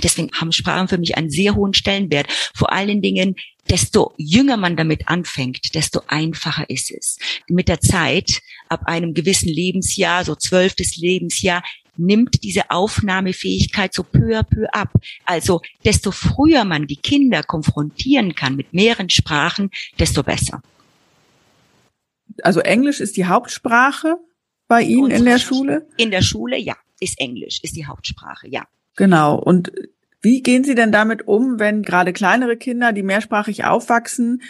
[0.03, 2.27] Deswegen haben Sprachen für mich einen sehr hohen Stellenwert.
[2.53, 3.35] Vor allen Dingen,
[3.69, 7.17] desto jünger man damit anfängt, desto einfacher ist es.
[7.47, 11.63] Mit der Zeit, ab einem gewissen Lebensjahr, so zwölftes Lebensjahr,
[11.97, 14.93] nimmt diese Aufnahmefähigkeit so peu à peu ab.
[15.25, 20.61] Also desto früher man die Kinder konfrontieren kann mit mehreren Sprachen, desto besser.
[22.41, 24.15] Also Englisch ist die Hauptsprache
[24.67, 25.87] bei Ihnen in der Schule?
[25.97, 28.65] In der Schule, ja, ist Englisch, ist die Hauptsprache, ja.
[28.95, 29.37] Genau.
[29.37, 29.71] Und
[30.21, 34.41] wie gehen Sie denn damit um, wenn gerade kleinere Kinder, die mehrsprachig aufwachsen,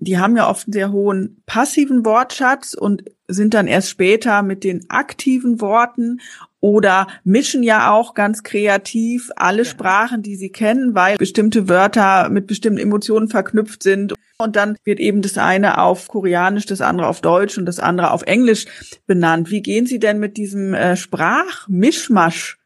[0.00, 4.64] die haben ja oft einen sehr hohen passiven Wortschatz und sind dann erst später mit
[4.64, 6.20] den aktiven Worten
[6.60, 9.64] oder mischen ja auch ganz kreativ alle ja.
[9.64, 14.14] Sprachen, die sie kennen, weil bestimmte Wörter mit bestimmten Emotionen verknüpft sind.
[14.38, 18.10] Und dann wird eben das eine auf Koreanisch, das andere auf Deutsch und das andere
[18.10, 18.66] auf Englisch
[19.06, 19.50] benannt.
[19.50, 22.58] Wie gehen Sie denn mit diesem äh, Sprachmischmasch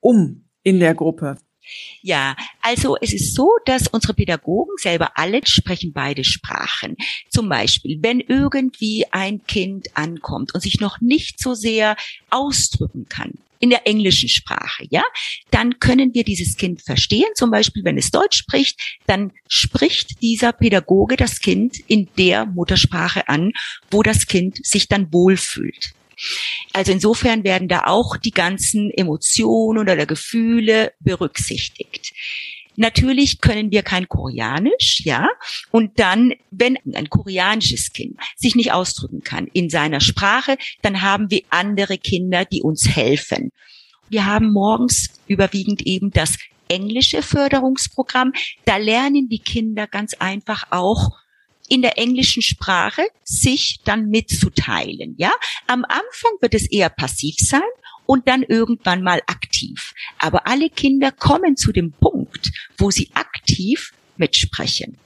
[0.00, 0.44] um?
[0.62, 1.36] in der Gruppe?
[2.02, 6.96] Ja, also es ist so, dass unsere Pädagogen selber alle sprechen beide Sprachen.
[7.28, 11.96] Zum Beispiel, wenn irgendwie ein Kind ankommt und sich noch nicht so sehr
[12.30, 15.02] ausdrücken kann in der englischen Sprache, ja,
[15.50, 17.28] dann können wir dieses Kind verstehen.
[17.34, 23.28] Zum Beispiel, wenn es Deutsch spricht, dann spricht dieser Pädagoge das Kind in der Muttersprache
[23.28, 23.52] an,
[23.90, 25.92] wo das Kind sich dann wohlfühlt.
[26.72, 32.12] Also insofern werden da auch die ganzen Emotionen oder Gefühle berücksichtigt.
[32.76, 35.28] Natürlich können wir kein Koreanisch, ja.
[35.70, 41.30] Und dann, wenn ein koreanisches Kind sich nicht ausdrücken kann in seiner Sprache, dann haben
[41.30, 43.52] wir andere Kinder, die uns helfen.
[44.08, 46.36] Wir haben morgens überwiegend eben das
[46.68, 48.32] englische Förderungsprogramm.
[48.64, 51.10] Da lernen die Kinder ganz einfach auch
[51.70, 55.14] in der englischen Sprache sich dann mitzuteilen.
[55.16, 55.32] Ja,
[55.66, 57.62] am Anfang wird es eher passiv sein
[58.06, 59.94] und dann irgendwann mal aktiv.
[60.18, 64.98] Aber alle Kinder kommen zu dem Punkt, wo sie aktiv mitsprechen.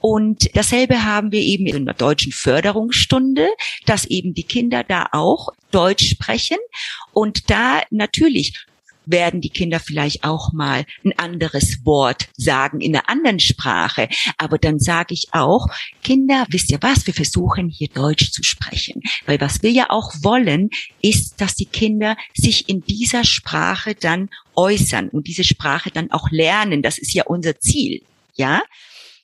[0.00, 3.48] Und dasselbe haben wir eben in der deutschen Förderungsstunde,
[3.86, 6.58] dass eben die Kinder da auch Deutsch sprechen
[7.12, 8.66] und da natürlich
[9.06, 14.08] werden die Kinder vielleicht auch mal ein anderes Wort sagen in einer anderen Sprache.
[14.36, 15.68] Aber dann sage ich auch,
[16.02, 19.02] Kinder, wisst ihr was, wir versuchen hier Deutsch zu sprechen.
[19.24, 24.28] Weil was wir ja auch wollen, ist, dass die Kinder sich in dieser Sprache dann
[24.54, 26.82] äußern und diese Sprache dann auch lernen.
[26.82, 28.02] Das ist ja unser Ziel.
[28.34, 28.62] Ja?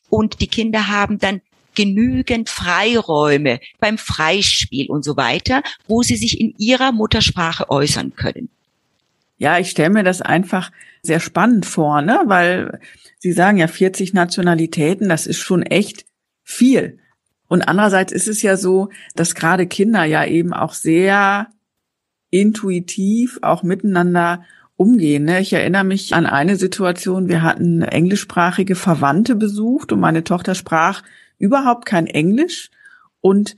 [0.08, 1.40] Und die Kinder haben dann
[1.74, 8.50] genügend Freiräume beim Freispiel und so weiter, wo sie sich in ihrer Muttersprache äußern können.
[9.42, 10.70] Ja, ich stelle mir das einfach
[11.02, 12.20] sehr spannend vor, ne?
[12.26, 12.78] weil
[13.18, 16.06] Sie sagen ja 40 Nationalitäten, das ist schon echt
[16.44, 17.00] viel.
[17.48, 21.48] Und andererseits ist es ja so, dass gerade Kinder ja eben auch sehr
[22.30, 24.44] intuitiv auch miteinander
[24.76, 25.24] umgehen.
[25.24, 25.40] Ne?
[25.40, 31.02] Ich erinnere mich an eine Situation, wir hatten englischsprachige Verwandte besucht und meine Tochter sprach
[31.38, 32.70] überhaupt kein Englisch
[33.20, 33.56] und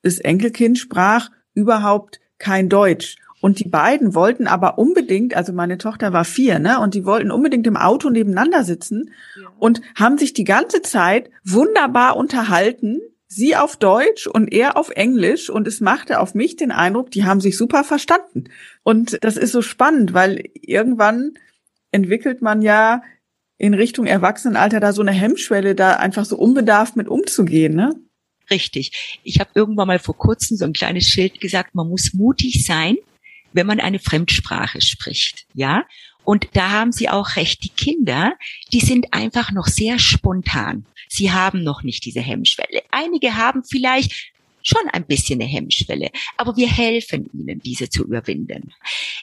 [0.00, 3.16] das Enkelkind sprach überhaupt kein Deutsch.
[3.40, 7.30] Und die beiden wollten aber unbedingt, also meine Tochter war vier, ne, und die wollten
[7.30, 9.48] unbedingt im Auto nebeneinander sitzen ja.
[9.58, 13.00] und haben sich die ganze Zeit wunderbar unterhalten.
[13.28, 17.24] Sie auf Deutsch und er auf Englisch und es machte auf mich den Eindruck, die
[17.24, 18.44] haben sich super verstanden.
[18.82, 21.34] Und das ist so spannend, weil irgendwann
[21.92, 23.02] entwickelt man ja
[23.56, 27.94] in Richtung Erwachsenenalter da so eine Hemmschwelle, da einfach so unbedarft mit umzugehen, ne?
[28.50, 29.20] Richtig.
[29.22, 32.96] Ich habe irgendwann mal vor kurzem so ein kleines Schild gesagt, man muss mutig sein,
[33.52, 35.84] wenn man eine Fremdsprache spricht, ja?
[36.24, 37.64] Und da haben Sie auch recht.
[37.64, 38.34] Die Kinder,
[38.72, 40.84] die sind einfach noch sehr spontan.
[41.08, 42.82] Sie haben noch nicht diese Hemmschwelle.
[42.90, 44.30] Einige haben vielleicht
[44.62, 48.72] schon ein bisschen eine Hemmschwelle, aber wir helfen ihnen, diese zu überwinden.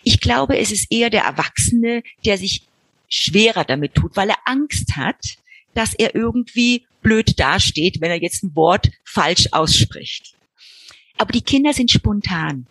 [0.04, 2.64] Ich glaube, es ist eher der Erwachsene, der sich
[3.08, 5.38] schwerer damit tut, weil er Angst hat,
[5.74, 10.34] dass er irgendwie blöd dasteht, wenn er jetzt ein Wort falsch ausspricht.
[11.18, 12.68] Aber die Kinder sind spontan.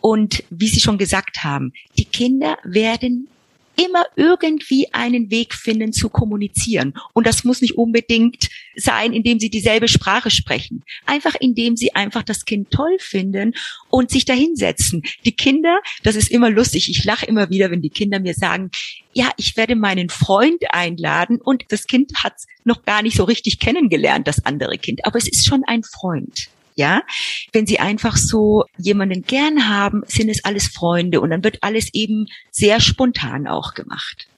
[0.00, 3.28] Und wie Sie schon gesagt haben, die Kinder werden
[3.78, 6.94] immer irgendwie einen Weg finden zu kommunizieren.
[7.12, 10.82] Und das muss nicht unbedingt sein, indem sie dieselbe Sprache sprechen.
[11.06, 13.54] Einfach indem sie einfach das Kind toll finden
[13.88, 15.02] und sich dahinsetzen.
[15.24, 16.90] Die Kinder, das ist immer lustig.
[16.90, 18.70] Ich lache immer wieder, wenn die Kinder mir sagen,
[19.12, 23.60] ja, ich werde meinen Freund einladen und das Kind hat noch gar nicht so richtig
[23.60, 25.06] kennengelernt, das andere Kind.
[25.06, 26.48] Aber es ist schon ein Freund.
[26.78, 27.02] Ja,
[27.52, 31.92] wenn sie einfach so jemanden gern haben, sind es alles Freunde und dann wird alles
[31.92, 34.28] eben sehr spontan auch gemacht.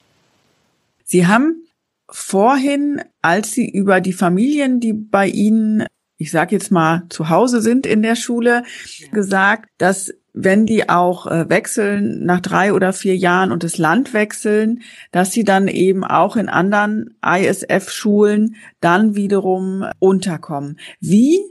[1.03, 1.67] Sie haben
[2.09, 5.85] vorhin, als Sie über die Familien, die bei Ihnen,
[6.17, 8.63] ich sage jetzt mal, zu Hause sind in der Schule,
[8.97, 9.07] ja.
[9.11, 14.15] gesagt, dass wenn die auch äh, wechseln nach drei oder vier Jahren und das Land
[14.15, 20.79] wechseln, dass sie dann eben auch in anderen ISF-Schulen dann wiederum unterkommen.
[20.99, 21.41] Wie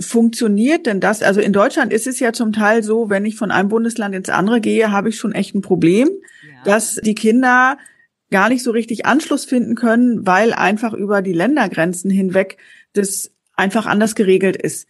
[0.00, 1.22] funktioniert denn das?
[1.22, 4.28] Also in Deutschland ist es ja zum Teil so, wenn ich von einem Bundesland ins
[4.28, 6.64] andere gehe, habe ich schon echt ein Problem, ja.
[6.64, 7.78] dass die Kinder
[8.30, 12.58] gar nicht so richtig Anschluss finden können, weil einfach über die Ländergrenzen hinweg
[12.92, 14.88] das einfach anders geregelt ist.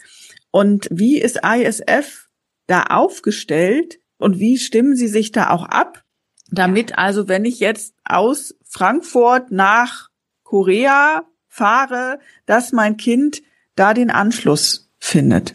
[0.50, 2.28] Und wie ist ISF
[2.66, 6.04] da aufgestellt und wie stimmen Sie sich da auch ab,
[6.50, 10.08] damit also, wenn ich jetzt aus Frankfurt nach
[10.42, 13.42] Korea fahre, dass mein Kind
[13.74, 15.54] da den Anschluss findet?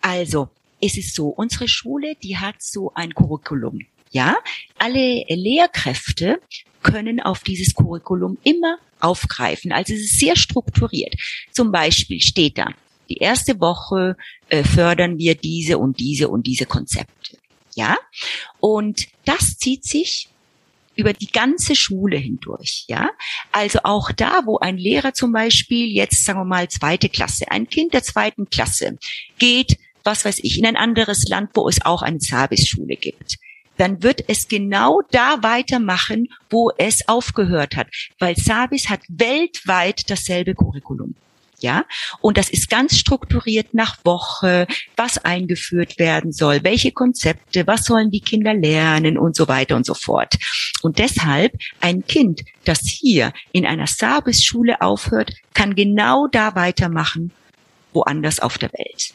[0.00, 0.48] Also,
[0.80, 3.80] es ist so, unsere Schule, die hat so ein Curriculum.
[4.10, 4.36] Ja,
[4.78, 6.40] alle Lehrkräfte
[6.82, 9.72] können auf dieses Curriculum immer aufgreifen.
[9.72, 11.14] Also es ist sehr strukturiert.
[11.50, 12.68] Zum Beispiel steht da,
[13.08, 14.16] die erste Woche
[14.48, 17.38] äh, fördern wir diese und diese und diese Konzepte.
[17.74, 17.96] Ja,
[18.60, 20.28] und das zieht sich
[20.96, 23.10] über die ganze Schule hindurch, ja.
[23.52, 27.68] Also auch da, wo ein Lehrer zum Beispiel jetzt, sagen wir mal, zweite Klasse, ein
[27.68, 28.98] Kind der zweiten Klasse
[29.38, 33.38] geht, was weiß ich, in ein anderes Land, wo es auch eine Service-Schule gibt
[33.76, 40.54] dann wird es genau da weitermachen, wo es aufgehört hat, weil Sabis hat weltweit dasselbe
[40.54, 41.16] Curriculum
[41.64, 41.84] ja.
[42.20, 48.10] Und das ist ganz strukturiert nach Woche, was eingeführt werden soll, welche Konzepte, was sollen
[48.10, 50.34] die Kinder lernen und so weiter und so fort.
[50.82, 57.32] Und deshalb ein Kind, das hier in einer Sabis-Schule aufhört, kann genau da weitermachen,
[57.92, 59.14] woanders auf der Welt.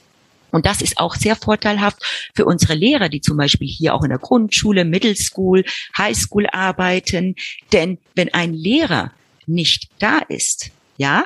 [0.51, 2.03] Und das ist auch sehr vorteilhaft
[2.35, 5.63] für unsere Lehrer, die zum Beispiel hier auch in der Grundschule, Middle School,
[5.95, 7.35] High School arbeiten.
[7.71, 9.11] Denn wenn ein Lehrer
[9.45, 11.25] nicht da ist, ja,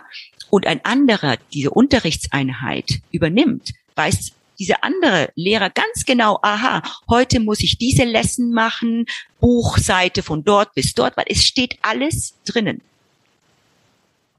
[0.54, 7.62] und ein anderer diese Unterrichtseinheit übernimmt, weiß dieser andere Lehrer ganz genau, aha, heute muss
[7.62, 9.08] ich diese Lesson machen,
[9.40, 12.82] Buchseite von dort bis dort, weil es steht alles drinnen.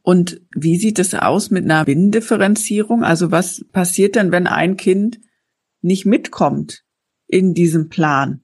[0.03, 3.03] Und wie sieht es aus mit einer Binnendifferenzierung?
[3.03, 5.19] Also was passiert denn, wenn ein Kind
[5.83, 6.85] nicht mitkommt
[7.27, 8.44] in diesem Plan?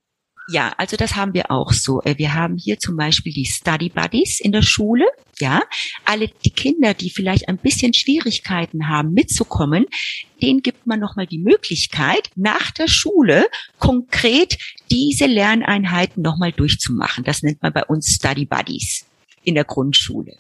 [0.53, 2.03] Ja, also das haben wir auch so.
[2.03, 5.07] Äh, wir haben hier zum Beispiel die Study Buddies in der Schule.
[5.39, 5.63] Ja,
[6.05, 9.87] alle die Kinder, die vielleicht ein bisschen Schwierigkeiten haben, mitzukommen,
[10.43, 13.47] denen gibt man nochmal die Möglichkeit, nach der Schule
[13.79, 14.59] konkret
[14.91, 17.25] diese Lerneinheiten nochmal durchzumachen.
[17.25, 19.07] Das nennt man bei uns Study Buddies
[19.45, 20.37] in der Grundschule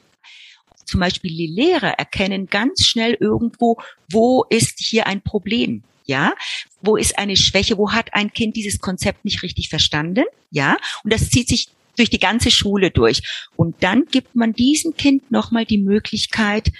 [0.90, 3.76] zum Beispiel die Lehrer erkennen ganz schnell irgendwo,
[4.10, 5.84] wo ist hier ein Problem.
[6.10, 6.34] Ja,
[6.82, 7.78] wo ist eine Schwäche?
[7.78, 10.24] Wo hat ein Kind dieses Konzept nicht richtig verstanden?
[10.50, 13.22] Ja, und das zieht sich durch die ganze Schule durch.
[13.54, 16.72] Und dann gibt man diesem Kind nochmal die Möglichkeit,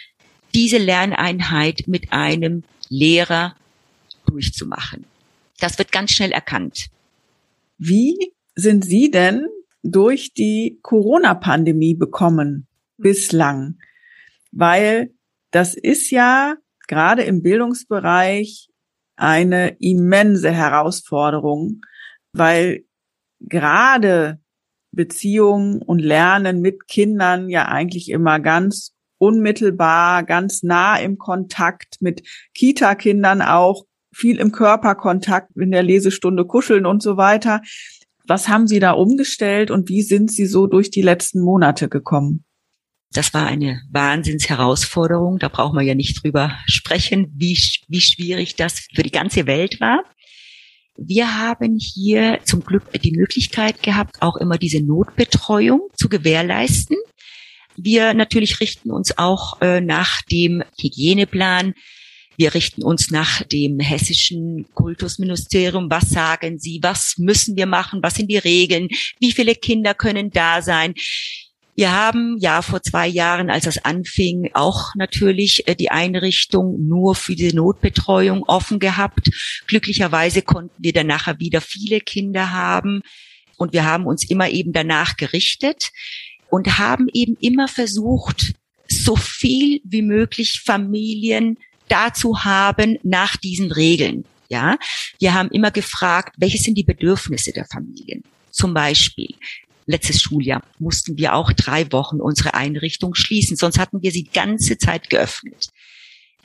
[0.53, 3.55] diese Lerneinheit mit einem Lehrer
[4.27, 5.05] durchzumachen.
[5.61, 6.89] Das wird ganz schnell erkannt.
[7.79, 9.47] Wie sind Sie denn
[9.85, 12.67] durch die Corona-Pandemie bekommen
[12.97, 13.79] bislang?
[14.51, 15.15] Weil
[15.53, 16.57] das ist ja
[16.89, 18.70] gerade im Bildungsbereich
[19.21, 21.83] eine immense Herausforderung,
[22.33, 22.85] weil
[23.41, 24.41] gerade
[24.93, 32.27] Beziehungen und Lernen mit Kindern ja eigentlich immer ganz unmittelbar, ganz nah im Kontakt mit
[32.55, 37.61] Kita-Kindern auch, viel im Körperkontakt, in der Lesestunde kuscheln und so weiter.
[38.27, 42.45] Was haben Sie da umgestellt und wie sind Sie so durch die letzten Monate gekommen?
[43.13, 45.39] Das war eine Wahnsinnsherausforderung.
[45.39, 47.59] Da brauchen wir ja nicht drüber sprechen, wie,
[47.89, 50.05] wie schwierig das für die ganze Welt war.
[50.97, 56.97] Wir haben hier zum Glück die Möglichkeit gehabt, auch immer diese Notbetreuung zu gewährleisten.
[57.77, 61.75] Wir natürlich richten uns auch äh, nach dem Hygieneplan.
[62.37, 65.91] Wir richten uns nach dem hessischen Kultusministerium.
[65.91, 66.81] Was sagen Sie?
[66.83, 68.01] Was müssen wir machen?
[68.03, 68.89] Was sind die Regeln?
[69.19, 70.95] Wie viele Kinder können da sein?
[71.81, 77.15] Wir haben ja vor zwei Jahren, als das anfing, auch natürlich äh, die Einrichtung nur
[77.15, 79.31] für die Notbetreuung offen gehabt.
[79.67, 83.01] Glücklicherweise konnten wir dann nachher wieder viele Kinder haben
[83.57, 85.89] und wir haben uns immer eben danach gerichtet
[86.51, 88.53] und haben eben immer versucht,
[88.87, 91.57] so viel wie möglich Familien
[91.89, 94.27] dazu haben nach diesen Regeln.
[94.51, 94.77] Ja,
[95.19, 98.23] wir haben immer gefragt, welche sind die Bedürfnisse der Familien?
[98.51, 99.35] Zum Beispiel,
[99.91, 104.31] letztes Schuljahr mussten wir auch drei Wochen unsere Einrichtung schließen, sonst hatten wir sie die
[104.31, 105.69] ganze Zeit geöffnet.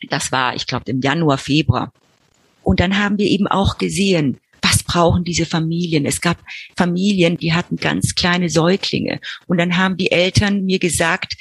[0.09, 1.93] Das war, ich glaube, im Januar, Februar.
[2.63, 6.05] Und dann haben wir eben auch gesehen, was brauchen diese Familien?
[6.05, 6.37] Es gab
[6.75, 9.19] Familien, die hatten ganz kleine Säuglinge.
[9.45, 11.35] Und dann haben die Eltern mir gesagt,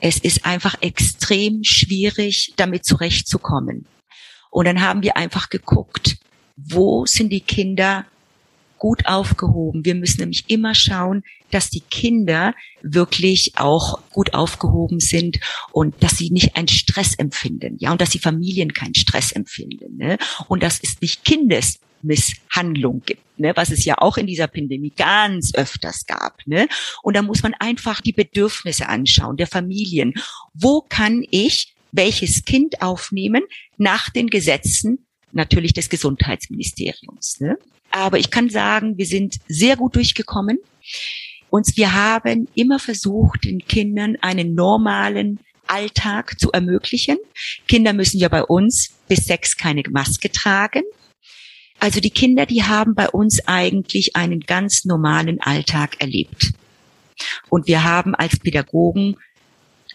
[0.00, 3.86] es ist einfach extrem schwierig, damit zurechtzukommen.
[4.50, 6.18] Und dann haben wir einfach geguckt,
[6.56, 8.04] wo sind die Kinder
[8.82, 9.84] gut aufgehoben.
[9.84, 11.22] Wir müssen nämlich immer schauen,
[11.52, 12.52] dass die Kinder
[12.82, 15.38] wirklich auch gut aufgehoben sind
[15.70, 19.98] und dass sie nicht einen Stress empfinden, ja, und dass die Familien keinen Stress empfinden,
[19.98, 20.18] ne?
[20.48, 25.54] Und das ist nicht Kindesmisshandlung gibt, ne, was es ja auch in dieser Pandemie ganz
[25.54, 26.66] öfters gab, ne?
[27.04, 30.12] Und da muss man einfach die Bedürfnisse anschauen der Familien.
[30.54, 33.44] Wo kann ich welches Kind aufnehmen
[33.76, 37.40] nach den Gesetzen natürlich des Gesundheitsministeriums.
[37.40, 37.58] Ne?
[37.92, 40.58] Aber ich kann sagen, wir sind sehr gut durchgekommen.
[41.50, 47.18] Und wir haben immer versucht, den Kindern einen normalen Alltag zu ermöglichen.
[47.68, 50.82] Kinder müssen ja bei uns bis sechs keine Maske tragen.
[51.78, 56.52] Also die Kinder, die haben bei uns eigentlich einen ganz normalen Alltag erlebt.
[57.50, 59.16] Und wir haben als Pädagogen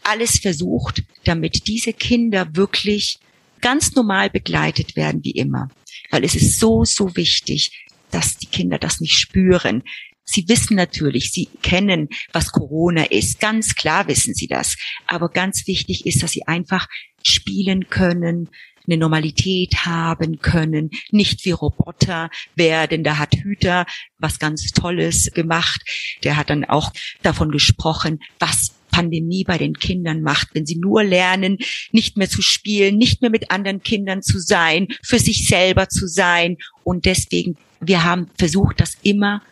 [0.04, 3.20] alles versucht, damit diese Kinder wirklich
[3.62, 5.70] ganz normal begleitet werden wie immer.
[6.12, 9.84] Weil es ist so, so wichtig, dass die Kinder das nicht spüren.
[10.24, 13.40] Sie wissen natürlich, sie kennen, was Corona ist.
[13.40, 14.76] Ganz klar wissen sie das.
[15.08, 16.88] Aber ganz wichtig ist, dass sie einfach
[17.24, 18.50] spielen können,
[18.88, 23.04] eine Normalität haben können, nicht wie Roboter werden.
[23.04, 23.86] Da hat Hüter
[24.18, 25.82] was ganz Tolles gemacht.
[26.24, 26.92] Der hat dann auch
[27.22, 31.60] davon gesprochen, was Pandemie bei den Kindern macht, wenn sie nur lernen,
[31.92, 36.08] nicht mehr zu spielen, nicht mehr mit anderen Kindern zu sein, für sich selber zu
[36.08, 36.58] sein.
[36.84, 39.44] Und deswegen, wir haben versucht, das immer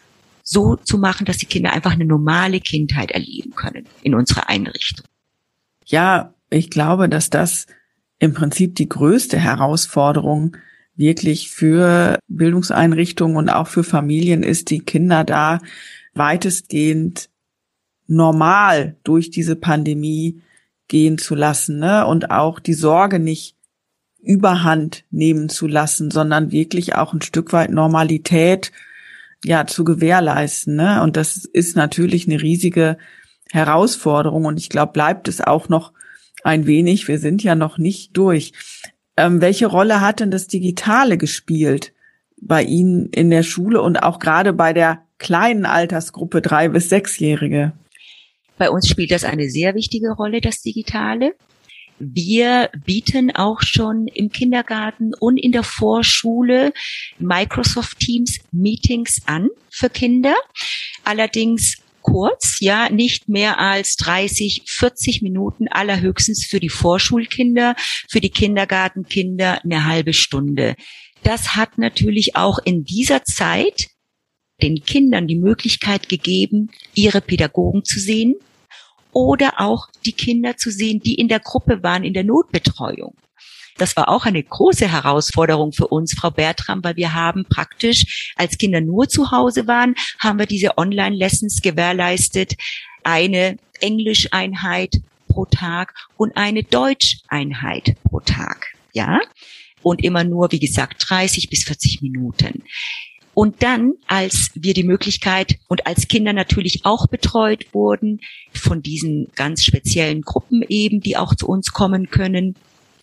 [0.42, 5.06] so zu machen, dass die Kinder einfach eine normale Kindheit erleben können in unserer Einrichtung.
[5.86, 7.68] Ja, ich glaube, dass das
[8.18, 10.58] im Prinzip die größte Herausforderung
[10.96, 15.60] wirklich für Bildungseinrichtungen und auch für Familien ist, die Kinder da
[16.16, 17.30] weitestgehend
[18.08, 20.42] normal durch diese Pandemie
[20.88, 22.06] gehen zu lassen ne?
[22.06, 23.56] und auch die Sorge nicht
[24.22, 28.72] überhand nehmen zu lassen, sondern wirklich auch ein Stück weit Normalität
[29.44, 30.76] ja zu gewährleisten.
[30.76, 31.02] Ne?
[31.04, 32.98] Und das ist natürlich eine riesige
[33.52, 35.94] Herausforderung und ich glaube, bleibt es auch noch
[36.44, 37.08] ein wenig.
[37.08, 38.54] Wir sind ja noch nicht durch.
[39.18, 41.94] Ähm, welche Rolle hat denn das Digitale gespielt
[42.42, 47.74] bei Ihnen in der Schule und auch gerade bei der kleinen Altersgruppe drei bis sechsjährige?
[48.58, 51.36] Bei uns spielt das eine sehr wichtige Rolle, das Digitale.
[51.98, 56.74] Wir bieten auch schon im Kindergarten und in der Vorschule
[57.20, 60.36] Microsoft Teams Meetings an für Kinder.
[61.06, 67.76] Allerdings kurz, ja, nicht mehr als 30, 40 Minuten allerhöchstens für die Vorschulkinder,
[68.10, 70.76] für die Kindergartenkinder eine halbe Stunde.
[71.24, 73.88] das hat natürlich auch in dieser Zeit
[74.62, 78.36] den Kindern die Möglichkeit gegeben, ihre Pädagogen zu sehen
[79.16, 83.16] oder auch die Kinder zu sehen, die in der Gruppe waren, in der Notbetreuung.
[83.78, 88.58] Das war auch eine große Herausforderung für uns, Frau Bertram, weil wir haben praktisch, als
[88.58, 92.56] Kinder nur zu Hause waren, haben wir diese Online-Lessons gewährleistet.
[93.04, 94.96] Eine Englischeinheit
[95.30, 98.68] pro Tag und eine Deutscheinheit pro Tag.
[98.94, 99.22] Ja?
[99.82, 102.64] Und immer nur, wie gesagt, 30 bis 40 Minuten.
[103.36, 108.22] Und dann, als wir die Möglichkeit und als Kinder natürlich auch betreut wurden
[108.54, 112.56] von diesen ganz speziellen Gruppen eben, die auch zu uns kommen können,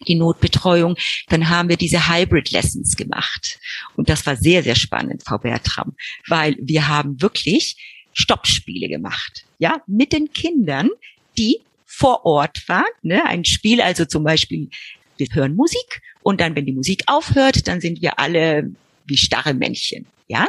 [0.08, 0.96] die Notbetreuung,
[1.28, 3.60] dann haben wir diese Hybrid Lessons gemacht.
[3.94, 5.94] Und das war sehr, sehr spannend, Frau Bertram,
[6.26, 7.76] weil wir haben wirklich
[8.14, 10.88] Stoppspiele gemacht, ja, mit den Kindern,
[11.36, 14.70] die vor Ort waren, ne, ein Spiel, also zum Beispiel,
[15.18, 18.70] wir hören Musik und dann, wenn die Musik aufhört, dann sind wir alle
[19.06, 20.48] wie starre Männchen, ja.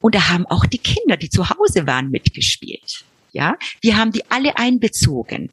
[0.00, 3.04] Und da haben auch die Kinder, die zu Hause waren, mitgespielt.
[3.32, 5.50] Ja, wir haben die alle einbezogen.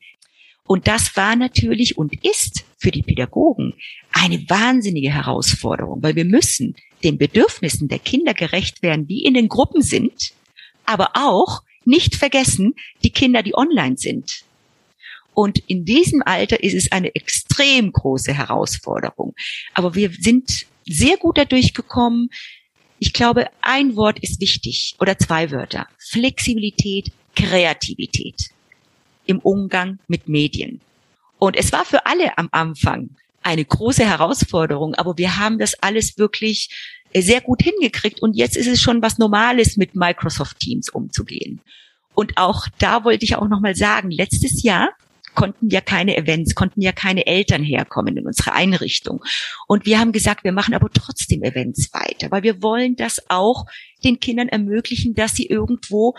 [0.66, 3.74] Und das war natürlich und ist für die Pädagogen
[4.12, 9.48] eine wahnsinnige Herausforderung, weil wir müssen den Bedürfnissen der Kinder gerecht werden, die in den
[9.48, 10.34] Gruppen sind,
[10.86, 14.44] aber auch nicht vergessen die Kinder, die online sind.
[15.34, 19.36] Und in diesem Alter ist es eine extrem große Herausforderung.
[19.74, 22.30] Aber wir sind sehr gut dadurch gekommen.
[23.00, 25.88] Ich glaube, ein Wort ist wichtig oder zwei Wörter.
[26.00, 28.50] Flexibilität, Kreativität
[29.26, 30.82] im Umgang mit Medien.
[31.38, 33.10] Und es war für alle am Anfang
[33.44, 36.70] eine große Herausforderung, aber wir haben das alles wirklich
[37.16, 41.62] sehr gut hingekriegt und jetzt ist es schon was Normales, mit Microsoft Teams umzugehen.
[42.14, 44.90] Und auch da wollte ich auch nochmal sagen, letztes Jahr
[45.38, 49.24] konnten ja keine Events, konnten ja keine Eltern herkommen in unsere Einrichtung.
[49.68, 53.68] Und wir haben gesagt, wir machen aber trotzdem Events weiter, weil wir wollen das auch
[54.04, 56.16] den Kindern ermöglichen, dass sie irgendwo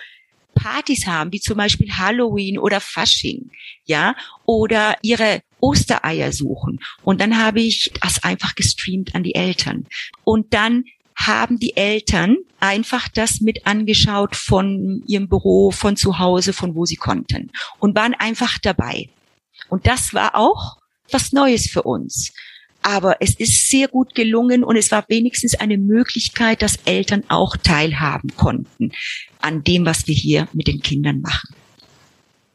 [0.54, 3.50] Partys haben, wie zum Beispiel Halloween oder Fasching,
[3.86, 4.14] ja,
[4.46, 6.78] oder ihre Ostereier suchen.
[7.02, 9.86] Und dann habe ich das einfach gestreamt an die Eltern.
[10.22, 10.84] Und dann
[11.18, 16.86] haben die Eltern einfach das mit angeschaut von ihrem Büro, von zu Hause, von wo
[16.86, 17.50] sie konnten
[17.80, 19.08] und waren einfach dabei.
[19.68, 20.78] Und das war auch
[21.10, 22.32] was Neues für uns.
[22.82, 27.56] Aber es ist sehr gut gelungen und es war wenigstens eine Möglichkeit, dass Eltern auch
[27.56, 28.92] teilhaben konnten
[29.40, 31.54] an dem, was wir hier mit den Kindern machen.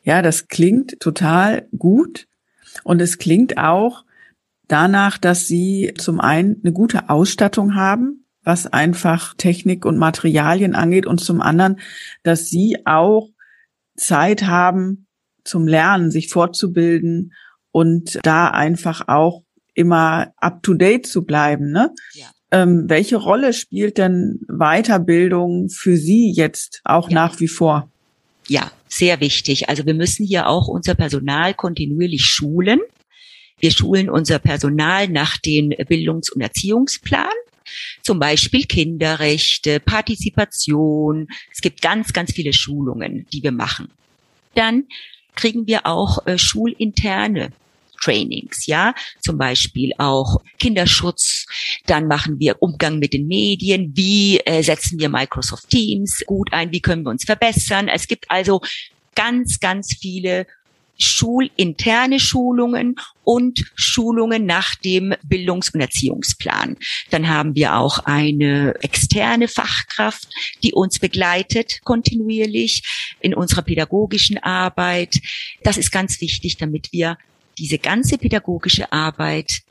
[0.06, 2.28] Ja, das klingt total gut
[2.84, 4.06] und es klingt auch
[4.68, 11.06] danach, dass Sie zum einen eine gute Ausstattung haben, was einfach Technik und Materialien angeht
[11.06, 11.80] und zum anderen,
[12.24, 13.30] dass sie auch
[13.96, 15.08] Zeit haben
[15.44, 17.34] zum Lernen, sich fortzubilden
[17.72, 21.72] und da einfach auch immer up to date zu bleiben.
[21.72, 21.92] Ne?
[22.14, 22.28] Ja.
[22.52, 27.16] Ähm, welche Rolle spielt denn Weiterbildung für Sie jetzt auch ja.
[27.16, 27.90] nach wie vor?
[28.48, 29.70] Ja, sehr wichtig.
[29.70, 32.80] Also wir müssen hier auch unser Personal kontinuierlich schulen.
[33.60, 37.32] Wir schulen unser Personal nach den Bildungs- und Erziehungsplan.
[38.04, 41.28] Zum Beispiel Kinderrechte, Partizipation.
[41.52, 43.90] Es gibt ganz, ganz viele Schulungen, die wir machen.
[44.56, 44.86] Dann
[45.36, 47.52] kriegen wir auch äh, schulinterne
[48.04, 51.46] Trainings, ja, zum Beispiel auch Kinderschutz.
[51.86, 53.96] Dann machen wir Umgang mit den Medien.
[53.96, 56.72] Wie äh, setzen wir Microsoft Teams gut ein?
[56.72, 57.88] Wie können wir uns verbessern?
[57.88, 58.62] Es gibt also
[59.16, 60.46] ganz, ganz viele
[61.04, 66.78] schulinterne Schulungen und Schulungen nach dem Bildungs- und Erziehungsplan.
[67.10, 70.28] Dann haben wir auch eine externe Fachkraft,
[70.64, 72.84] die uns begleitet kontinuierlich
[73.20, 75.22] in unserer pädagogischen Arbeit.
[75.64, 77.18] Das ist ganz wichtig, damit wir
[77.58, 79.62] diese ganze pädagogische Arbeit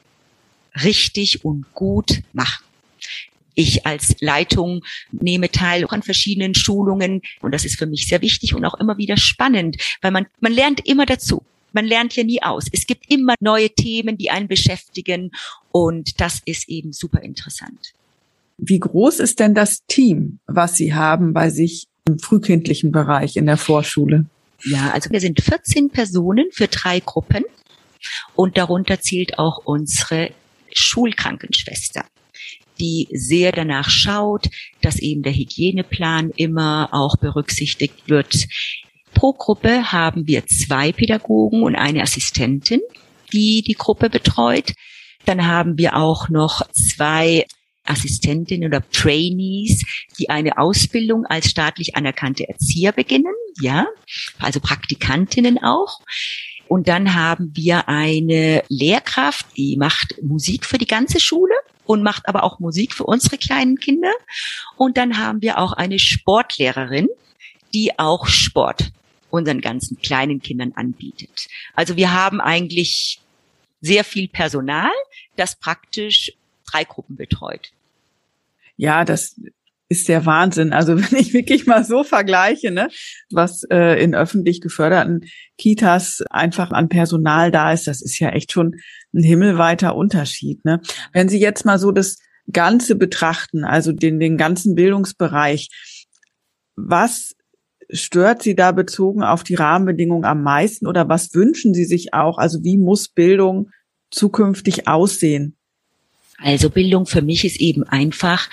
[0.82, 2.64] richtig und gut machen.
[3.54, 8.54] Ich als Leitung nehme teil an verschiedenen Schulungen und das ist für mich sehr wichtig
[8.54, 11.44] und auch immer wieder spannend, weil man, man lernt immer dazu.
[11.74, 12.66] Man lernt ja nie aus.
[12.70, 15.32] Es gibt immer neue Themen, die einen beschäftigen
[15.70, 17.94] und das ist eben super interessant.
[18.58, 23.46] Wie groß ist denn das Team, was Sie haben bei sich im frühkindlichen Bereich in
[23.46, 24.26] der Vorschule?
[24.64, 27.44] Ja, also wir sind 14 Personen für drei Gruppen
[28.34, 30.30] und darunter zählt auch unsere
[30.72, 32.04] Schulkrankenschwester
[32.78, 34.48] die sehr danach schaut,
[34.80, 38.46] dass eben der Hygieneplan immer auch berücksichtigt wird.
[39.14, 42.80] Pro Gruppe haben wir zwei Pädagogen und eine Assistentin,
[43.32, 44.72] die die Gruppe betreut.
[45.26, 47.46] Dann haben wir auch noch zwei
[47.84, 49.82] Assistentinnen oder Trainees,
[50.18, 53.86] die eine Ausbildung als staatlich anerkannte Erzieher beginnen, ja,
[54.38, 56.00] also Praktikantinnen auch.
[56.68, 61.54] Und dann haben wir eine Lehrkraft, die macht Musik für die ganze Schule
[61.92, 64.12] und macht aber auch Musik für unsere kleinen Kinder.
[64.76, 67.08] Und dann haben wir auch eine Sportlehrerin,
[67.74, 68.90] die auch Sport
[69.30, 71.48] unseren ganzen kleinen Kindern anbietet.
[71.74, 73.20] Also wir haben eigentlich
[73.80, 74.90] sehr viel Personal,
[75.36, 76.32] das praktisch
[76.70, 77.72] drei Gruppen betreut.
[78.76, 79.36] Ja, das
[79.92, 80.72] ist der Wahnsinn.
[80.72, 82.88] Also wenn ich wirklich mal so vergleiche, ne,
[83.30, 85.26] was äh, in öffentlich geförderten
[85.58, 88.74] Kitas einfach an Personal da ist, das ist ja echt schon
[89.14, 90.64] ein himmelweiter Unterschied.
[90.64, 90.80] Ne?
[91.12, 92.16] Wenn Sie jetzt mal so das
[92.50, 95.68] Ganze betrachten, also den, den ganzen Bildungsbereich,
[96.74, 97.36] was
[97.90, 102.38] stört Sie da bezogen auf die Rahmenbedingungen am meisten oder was wünschen Sie sich auch?
[102.38, 103.70] Also wie muss Bildung
[104.10, 105.56] zukünftig aussehen?
[106.38, 108.48] Also Bildung für mich ist eben einfach,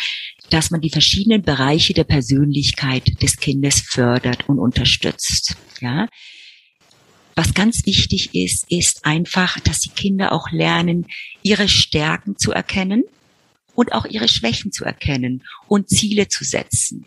[0.49, 5.55] dass man die verschiedenen Bereiche der Persönlichkeit des Kindes fördert und unterstützt.
[5.79, 6.07] Ja.
[7.35, 11.05] Was ganz wichtig ist, ist einfach, dass die Kinder auch lernen,
[11.41, 13.03] ihre Stärken zu erkennen
[13.75, 17.05] und auch ihre Schwächen zu erkennen und Ziele zu setzen.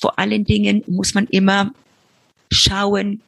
[0.00, 1.72] Vor allen Dingen muss man immer
[2.50, 3.20] schauen,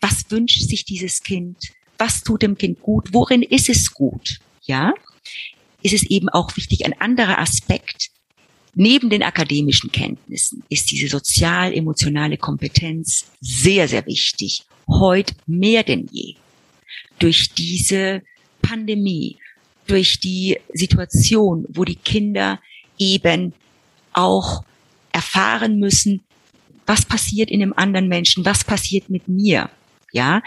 [0.00, 1.58] was wünscht sich dieses Kind?
[1.98, 3.12] Was tut dem Kind gut?
[3.12, 4.38] Worin ist es gut?
[4.62, 4.94] Ja?
[5.82, 8.10] Ist es eben auch wichtig, ein anderer Aspekt,
[8.74, 14.62] Neben den akademischen Kenntnissen ist diese sozial-emotionale Kompetenz sehr, sehr wichtig.
[14.88, 16.34] Heute mehr denn je.
[17.18, 18.22] Durch diese
[18.62, 19.36] Pandemie,
[19.86, 22.60] durch die Situation, wo die Kinder
[22.98, 23.52] eben
[24.12, 24.64] auch
[25.12, 26.22] erfahren müssen,
[26.86, 29.70] was passiert in einem anderen Menschen, was passiert mit mir.
[30.12, 30.42] Ja,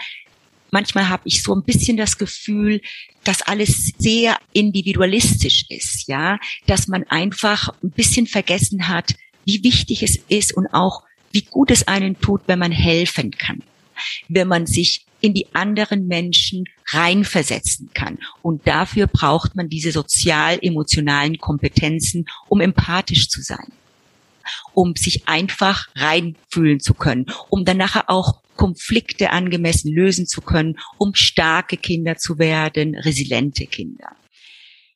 [0.72, 2.80] manchmal habe ich so ein bisschen das Gefühl,
[3.22, 9.14] dass alles sehr individualistisch ist, ja, dass man einfach ein bisschen vergessen hat,
[9.44, 13.62] wie wichtig es ist und auch wie gut es einen tut, wenn man helfen kann,
[14.28, 18.18] wenn man sich in die anderen Menschen reinversetzen kann.
[18.42, 23.72] Und dafür braucht man diese sozial-emotionalen Kompetenzen, um empathisch zu sein.
[24.74, 30.78] Um sich einfach reinfühlen zu können, um dann nachher auch Konflikte angemessen lösen zu können,
[30.96, 34.14] um starke Kinder zu werden, resiliente Kinder.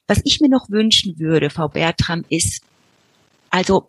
[0.06, 2.62] Was ich mir noch wünschen würde, Frau Bertram, ist,
[3.50, 3.88] also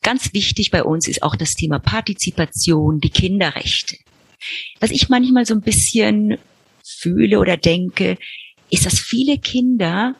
[0.00, 3.98] ganz wichtig bei uns ist auch das Thema Partizipation, die Kinderrechte.
[4.80, 6.38] Was ich manchmal so ein bisschen
[6.82, 8.16] fühle oder denke,
[8.70, 10.16] ist, dass viele Kinder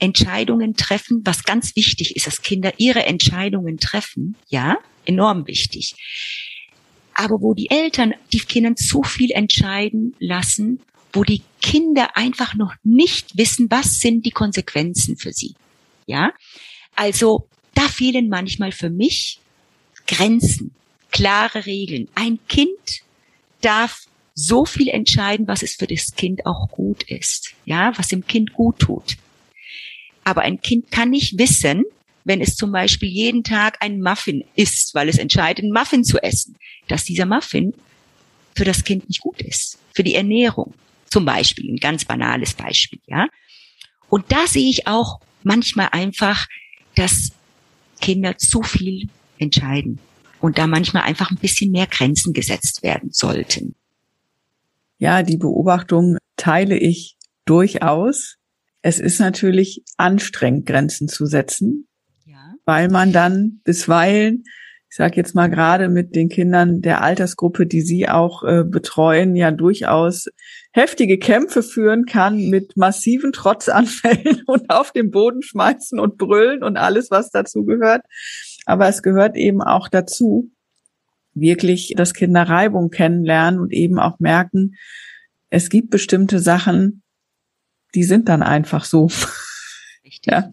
[0.00, 4.76] Entscheidungen treffen, was ganz wichtig ist, dass Kinder ihre Entscheidungen treffen, ja,
[5.06, 5.94] enorm wichtig.
[7.14, 10.80] Aber wo die Eltern die Kinder zu viel entscheiden lassen,
[11.12, 15.54] wo die Kinder einfach noch nicht wissen, was sind die Konsequenzen für sie,
[16.06, 16.32] ja.
[16.96, 19.38] Also da fehlen manchmal für mich
[20.06, 20.74] Grenzen,
[21.10, 22.08] klare Regeln.
[22.14, 23.02] Ein Kind
[23.60, 28.26] darf so viel entscheiden, was es für das Kind auch gut ist, ja, was dem
[28.26, 29.16] Kind gut tut.
[30.24, 31.84] Aber ein Kind kann nicht wissen,
[32.24, 36.18] wenn es zum Beispiel jeden Tag ein Muffin isst, weil es entscheidet, einen Muffin zu
[36.22, 36.56] essen,
[36.88, 37.74] dass dieser Muffin
[38.54, 40.74] für das Kind nicht gut ist, für die Ernährung.
[41.10, 43.28] Zum Beispiel, ein ganz banales Beispiel, ja.
[44.08, 46.46] Und da sehe ich auch manchmal einfach,
[46.94, 47.32] dass
[48.00, 49.08] Kinder zu viel
[49.38, 49.98] entscheiden
[50.40, 53.74] und da manchmal einfach ein bisschen mehr Grenzen gesetzt werden sollten.
[54.98, 58.36] Ja, die Beobachtung teile ich durchaus
[58.86, 61.88] es ist natürlich anstrengend, Grenzen zu setzen.
[62.64, 64.44] Weil man dann bisweilen,
[64.90, 69.34] ich sage jetzt mal gerade mit den Kindern der Altersgruppe, die Sie auch äh, betreuen,
[69.34, 70.28] ja durchaus
[70.72, 76.76] heftige Kämpfe führen kann mit massiven Trotzanfällen und auf den Boden schmeißen und brüllen und
[76.76, 78.02] alles, was dazu gehört.
[78.66, 80.50] Aber es gehört eben auch dazu,
[81.34, 84.76] wirklich, dass Kinder Reibung kennenlernen und eben auch merken,
[85.50, 87.02] es gibt bestimmte Sachen,
[87.94, 89.08] die sind dann einfach so.
[90.04, 90.32] Richtig.
[90.32, 90.50] Ja.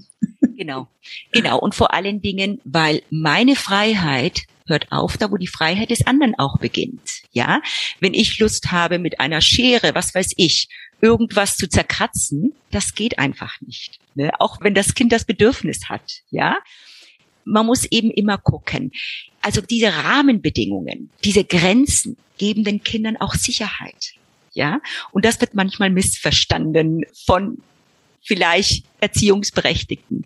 [0.62, 0.88] Genau.
[1.32, 1.57] Genau.
[1.57, 6.38] Und vor allen Dingen, weil meine Freiheit hört auf, da wo die Freiheit des anderen
[6.38, 7.24] auch beginnt.
[7.32, 7.64] Ja.
[7.99, 10.70] Wenn ich Lust habe, mit einer Schere, was weiß ich,
[11.01, 13.97] irgendwas zu zerkratzen, das geht einfach nicht.
[14.14, 14.30] Ne?
[14.38, 16.22] Auch wenn das Kind das Bedürfnis hat.
[16.30, 16.59] Ja.
[17.43, 18.91] Man muss eben immer gucken.
[19.41, 24.14] Also diese Rahmenbedingungen, diese Grenzen geben den Kindern auch Sicherheit
[24.53, 24.82] ja.
[25.12, 27.59] Und das wird manchmal missverstanden von
[28.24, 30.24] vielleicht Erziehungsberechtigten.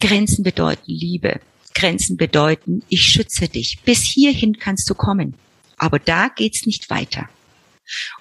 [0.00, 1.40] Grenzen bedeuten Liebe.
[1.74, 3.78] Grenzen bedeuten, ich schütze dich.
[3.84, 5.34] Bis hierhin kannst du kommen.
[5.76, 7.28] Aber da geht's nicht weiter.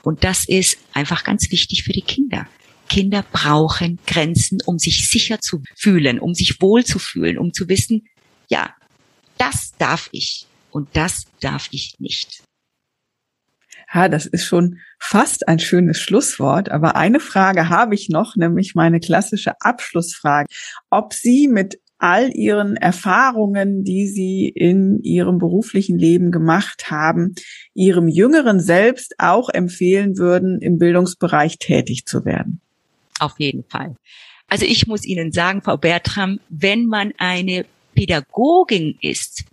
[0.02, 2.48] Und das ist einfach ganz wichtig für die Kinder.
[2.88, 7.70] Kinder brauchen Grenzen, um sich sicher zu fühlen, um sich wohl zu fühlen, um zu
[7.70, 8.08] wissen,
[8.50, 8.74] ja,
[9.38, 12.44] das darf ich und das darf ich nicht.
[13.94, 16.70] Ja, das ist schon fast ein schönes Schlusswort.
[16.70, 20.48] Aber eine Frage habe ich noch, nämlich meine klassische Abschlussfrage.
[20.90, 27.36] Ob Sie mit all Ihren Erfahrungen, die Sie in Ihrem beruflichen Leben gemacht haben,
[27.74, 32.62] Ihrem jüngeren Selbst auch empfehlen würden, im Bildungsbereich tätig zu werden?
[33.20, 33.96] Auf jeden Fall.
[34.48, 37.66] Also ich muss Ihnen sagen, Frau Bertram, wenn man eine
[37.96, 39.44] Pädagogin ist,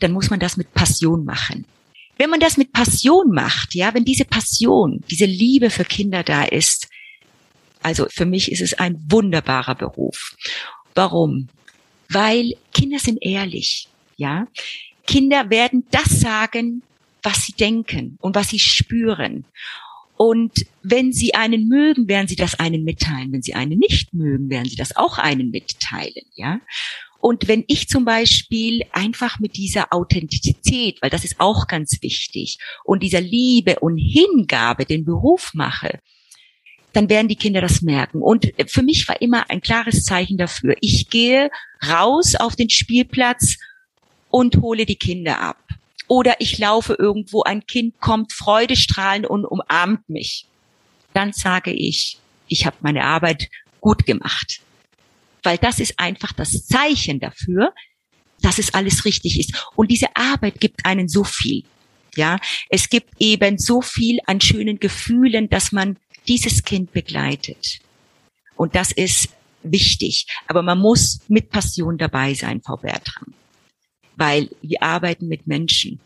[0.00, 1.66] dann muss man das mit Passion machen.
[2.18, 6.44] Wenn man das mit Passion macht, ja, wenn diese Passion, diese Liebe für Kinder da
[6.44, 6.88] ist,
[7.80, 10.36] also für mich ist es ein wunderbarer Beruf.
[10.94, 11.48] Warum?
[12.08, 14.48] Weil Kinder sind ehrlich, ja.
[15.06, 16.82] Kinder werden das sagen,
[17.22, 19.44] was sie denken und was sie spüren.
[20.16, 23.32] Und wenn sie einen mögen, werden sie das einen mitteilen.
[23.32, 26.60] Wenn sie einen nicht mögen, werden sie das auch einen mitteilen, ja.
[27.20, 32.58] Und wenn ich zum Beispiel einfach mit dieser Authentizität, weil das ist auch ganz wichtig,
[32.84, 36.00] und dieser Liebe und Hingabe den Beruf mache,
[36.92, 38.22] dann werden die Kinder das merken.
[38.22, 40.76] Und für mich war immer ein klares Zeichen dafür.
[40.80, 41.50] Ich gehe
[41.86, 43.56] raus auf den Spielplatz
[44.30, 45.58] und hole die Kinder ab.
[46.06, 50.46] Oder ich laufe irgendwo, ein Kind kommt freudestrahlend und umarmt mich.
[51.12, 53.50] Dann sage ich, ich habe meine Arbeit
[53.80, 54.62] gut gemacht
[55.48, 57.72] weil das ist einfach das Zeichen dafür,
[58.42, 59.70] dass es alles richtig ist.
[59.76, 61.64] Und diese Arbeit gibt einen so viel.
[62.16, 62.38] Ja,
[62.68, 65.96] es gibt eben so viel an schönen Gefühlen, dass man
[66.26, 67.78] dieses Kind begleitet.
[68.56, 69.30] Und das ist
[69.62, 70.26] wichtig.
[70.48, 73.32] Aber man muss mit Passion dabei sein, Frau Bertram.
[74.16, 75.98] Weil wir arbeiten mit Menschen.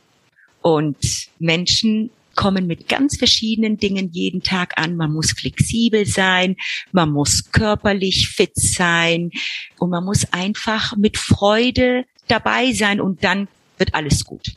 [0.61, 0.99] Und
[1.41, 4.97] Menschen kommen mit ganz verschiedenen Dingen jeden Tag an.
[4.97, 6.57] Man muss flexibel sein,
[6.93, 9.31] man muss körperlich fit sein
[9.79, 14.55] und man muss einfach mit Freude dabei sein und dann wird alles gut.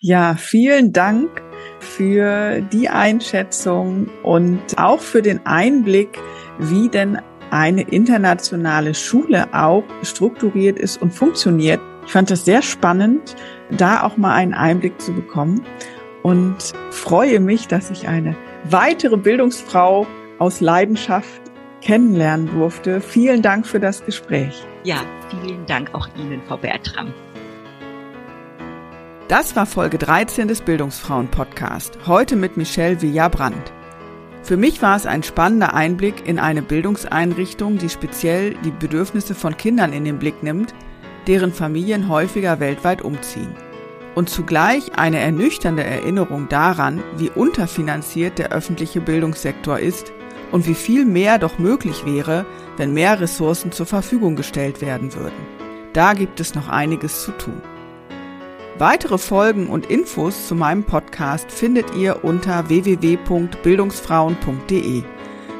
[0.00, 1.42] Ja, vielen Dank
[1.78, 6.18] für die Einschätzung und auch für den Einblick,
[6.58, 7.20] wie denn
[7.50, 11.80] eine internationale Schule auch strukturiert ist und funktioniert.
[12.06, 13.36] Ich fand das sehr spannend,
[13.70, 15.66] da auch mal einen Einblick zu bekommen
[16.22, 16.56] und
[16.90, 20.06] freue mich, dass ich eine weitere Bildungsfrau
[20.38, 21.40] aus Leidenschaft
[21.80, 23.00] kennenlernen durfte.
[23.00, 24.64] Vielen Dank für das Gespräch.
[24.84, 24.96] Ja,
[25.30, 27.12] vielen Dank auch Ihnen, Frau Bertram.
[29.28, 31.98] Das war Folge 13 des Bildungsfrauen-Podcast.
[32.06, 33.72] Heute mit Michelle Villabrandt.
[34.42, 39.56] Für mich war es ein spannender Einblick in eine Bildungseinrichtung, die speziell die Bedürfnisse von
[39.56, 40.74] Kindern in den Blick nimmt,
[41.26, 43.54] deren Familien häufiger weltweit umziehen
[44.14, 50.12] und zugleich eine ernüchternde Erinnerung daran, wie unterfinanziert der öffentliche Bildungssektor ist
[50.52, 52.44] und wie viel mehr doch möglich wäre,
[52.76, 55.60] wenn mehr Ressourcen zur Verfügung gestellt werden würden.
[55.92, 57.60] Da gibt es noch einiges zu tun.
[58.78, 65.02] Weitere Folgen und Infos zu meinem Podcast findet ihr unter www.bildungsfrauen.de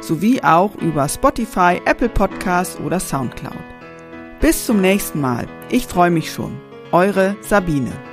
[0.00, 3.52] sowie auch über Spotify, Apple Podcasts oder Soundcloud.
[4.40, 5.46] Bis zum nächsten Mal.
[5.68, 6.58] Ich freue mich schon.
[6.92, 8.09] Eure Sabine.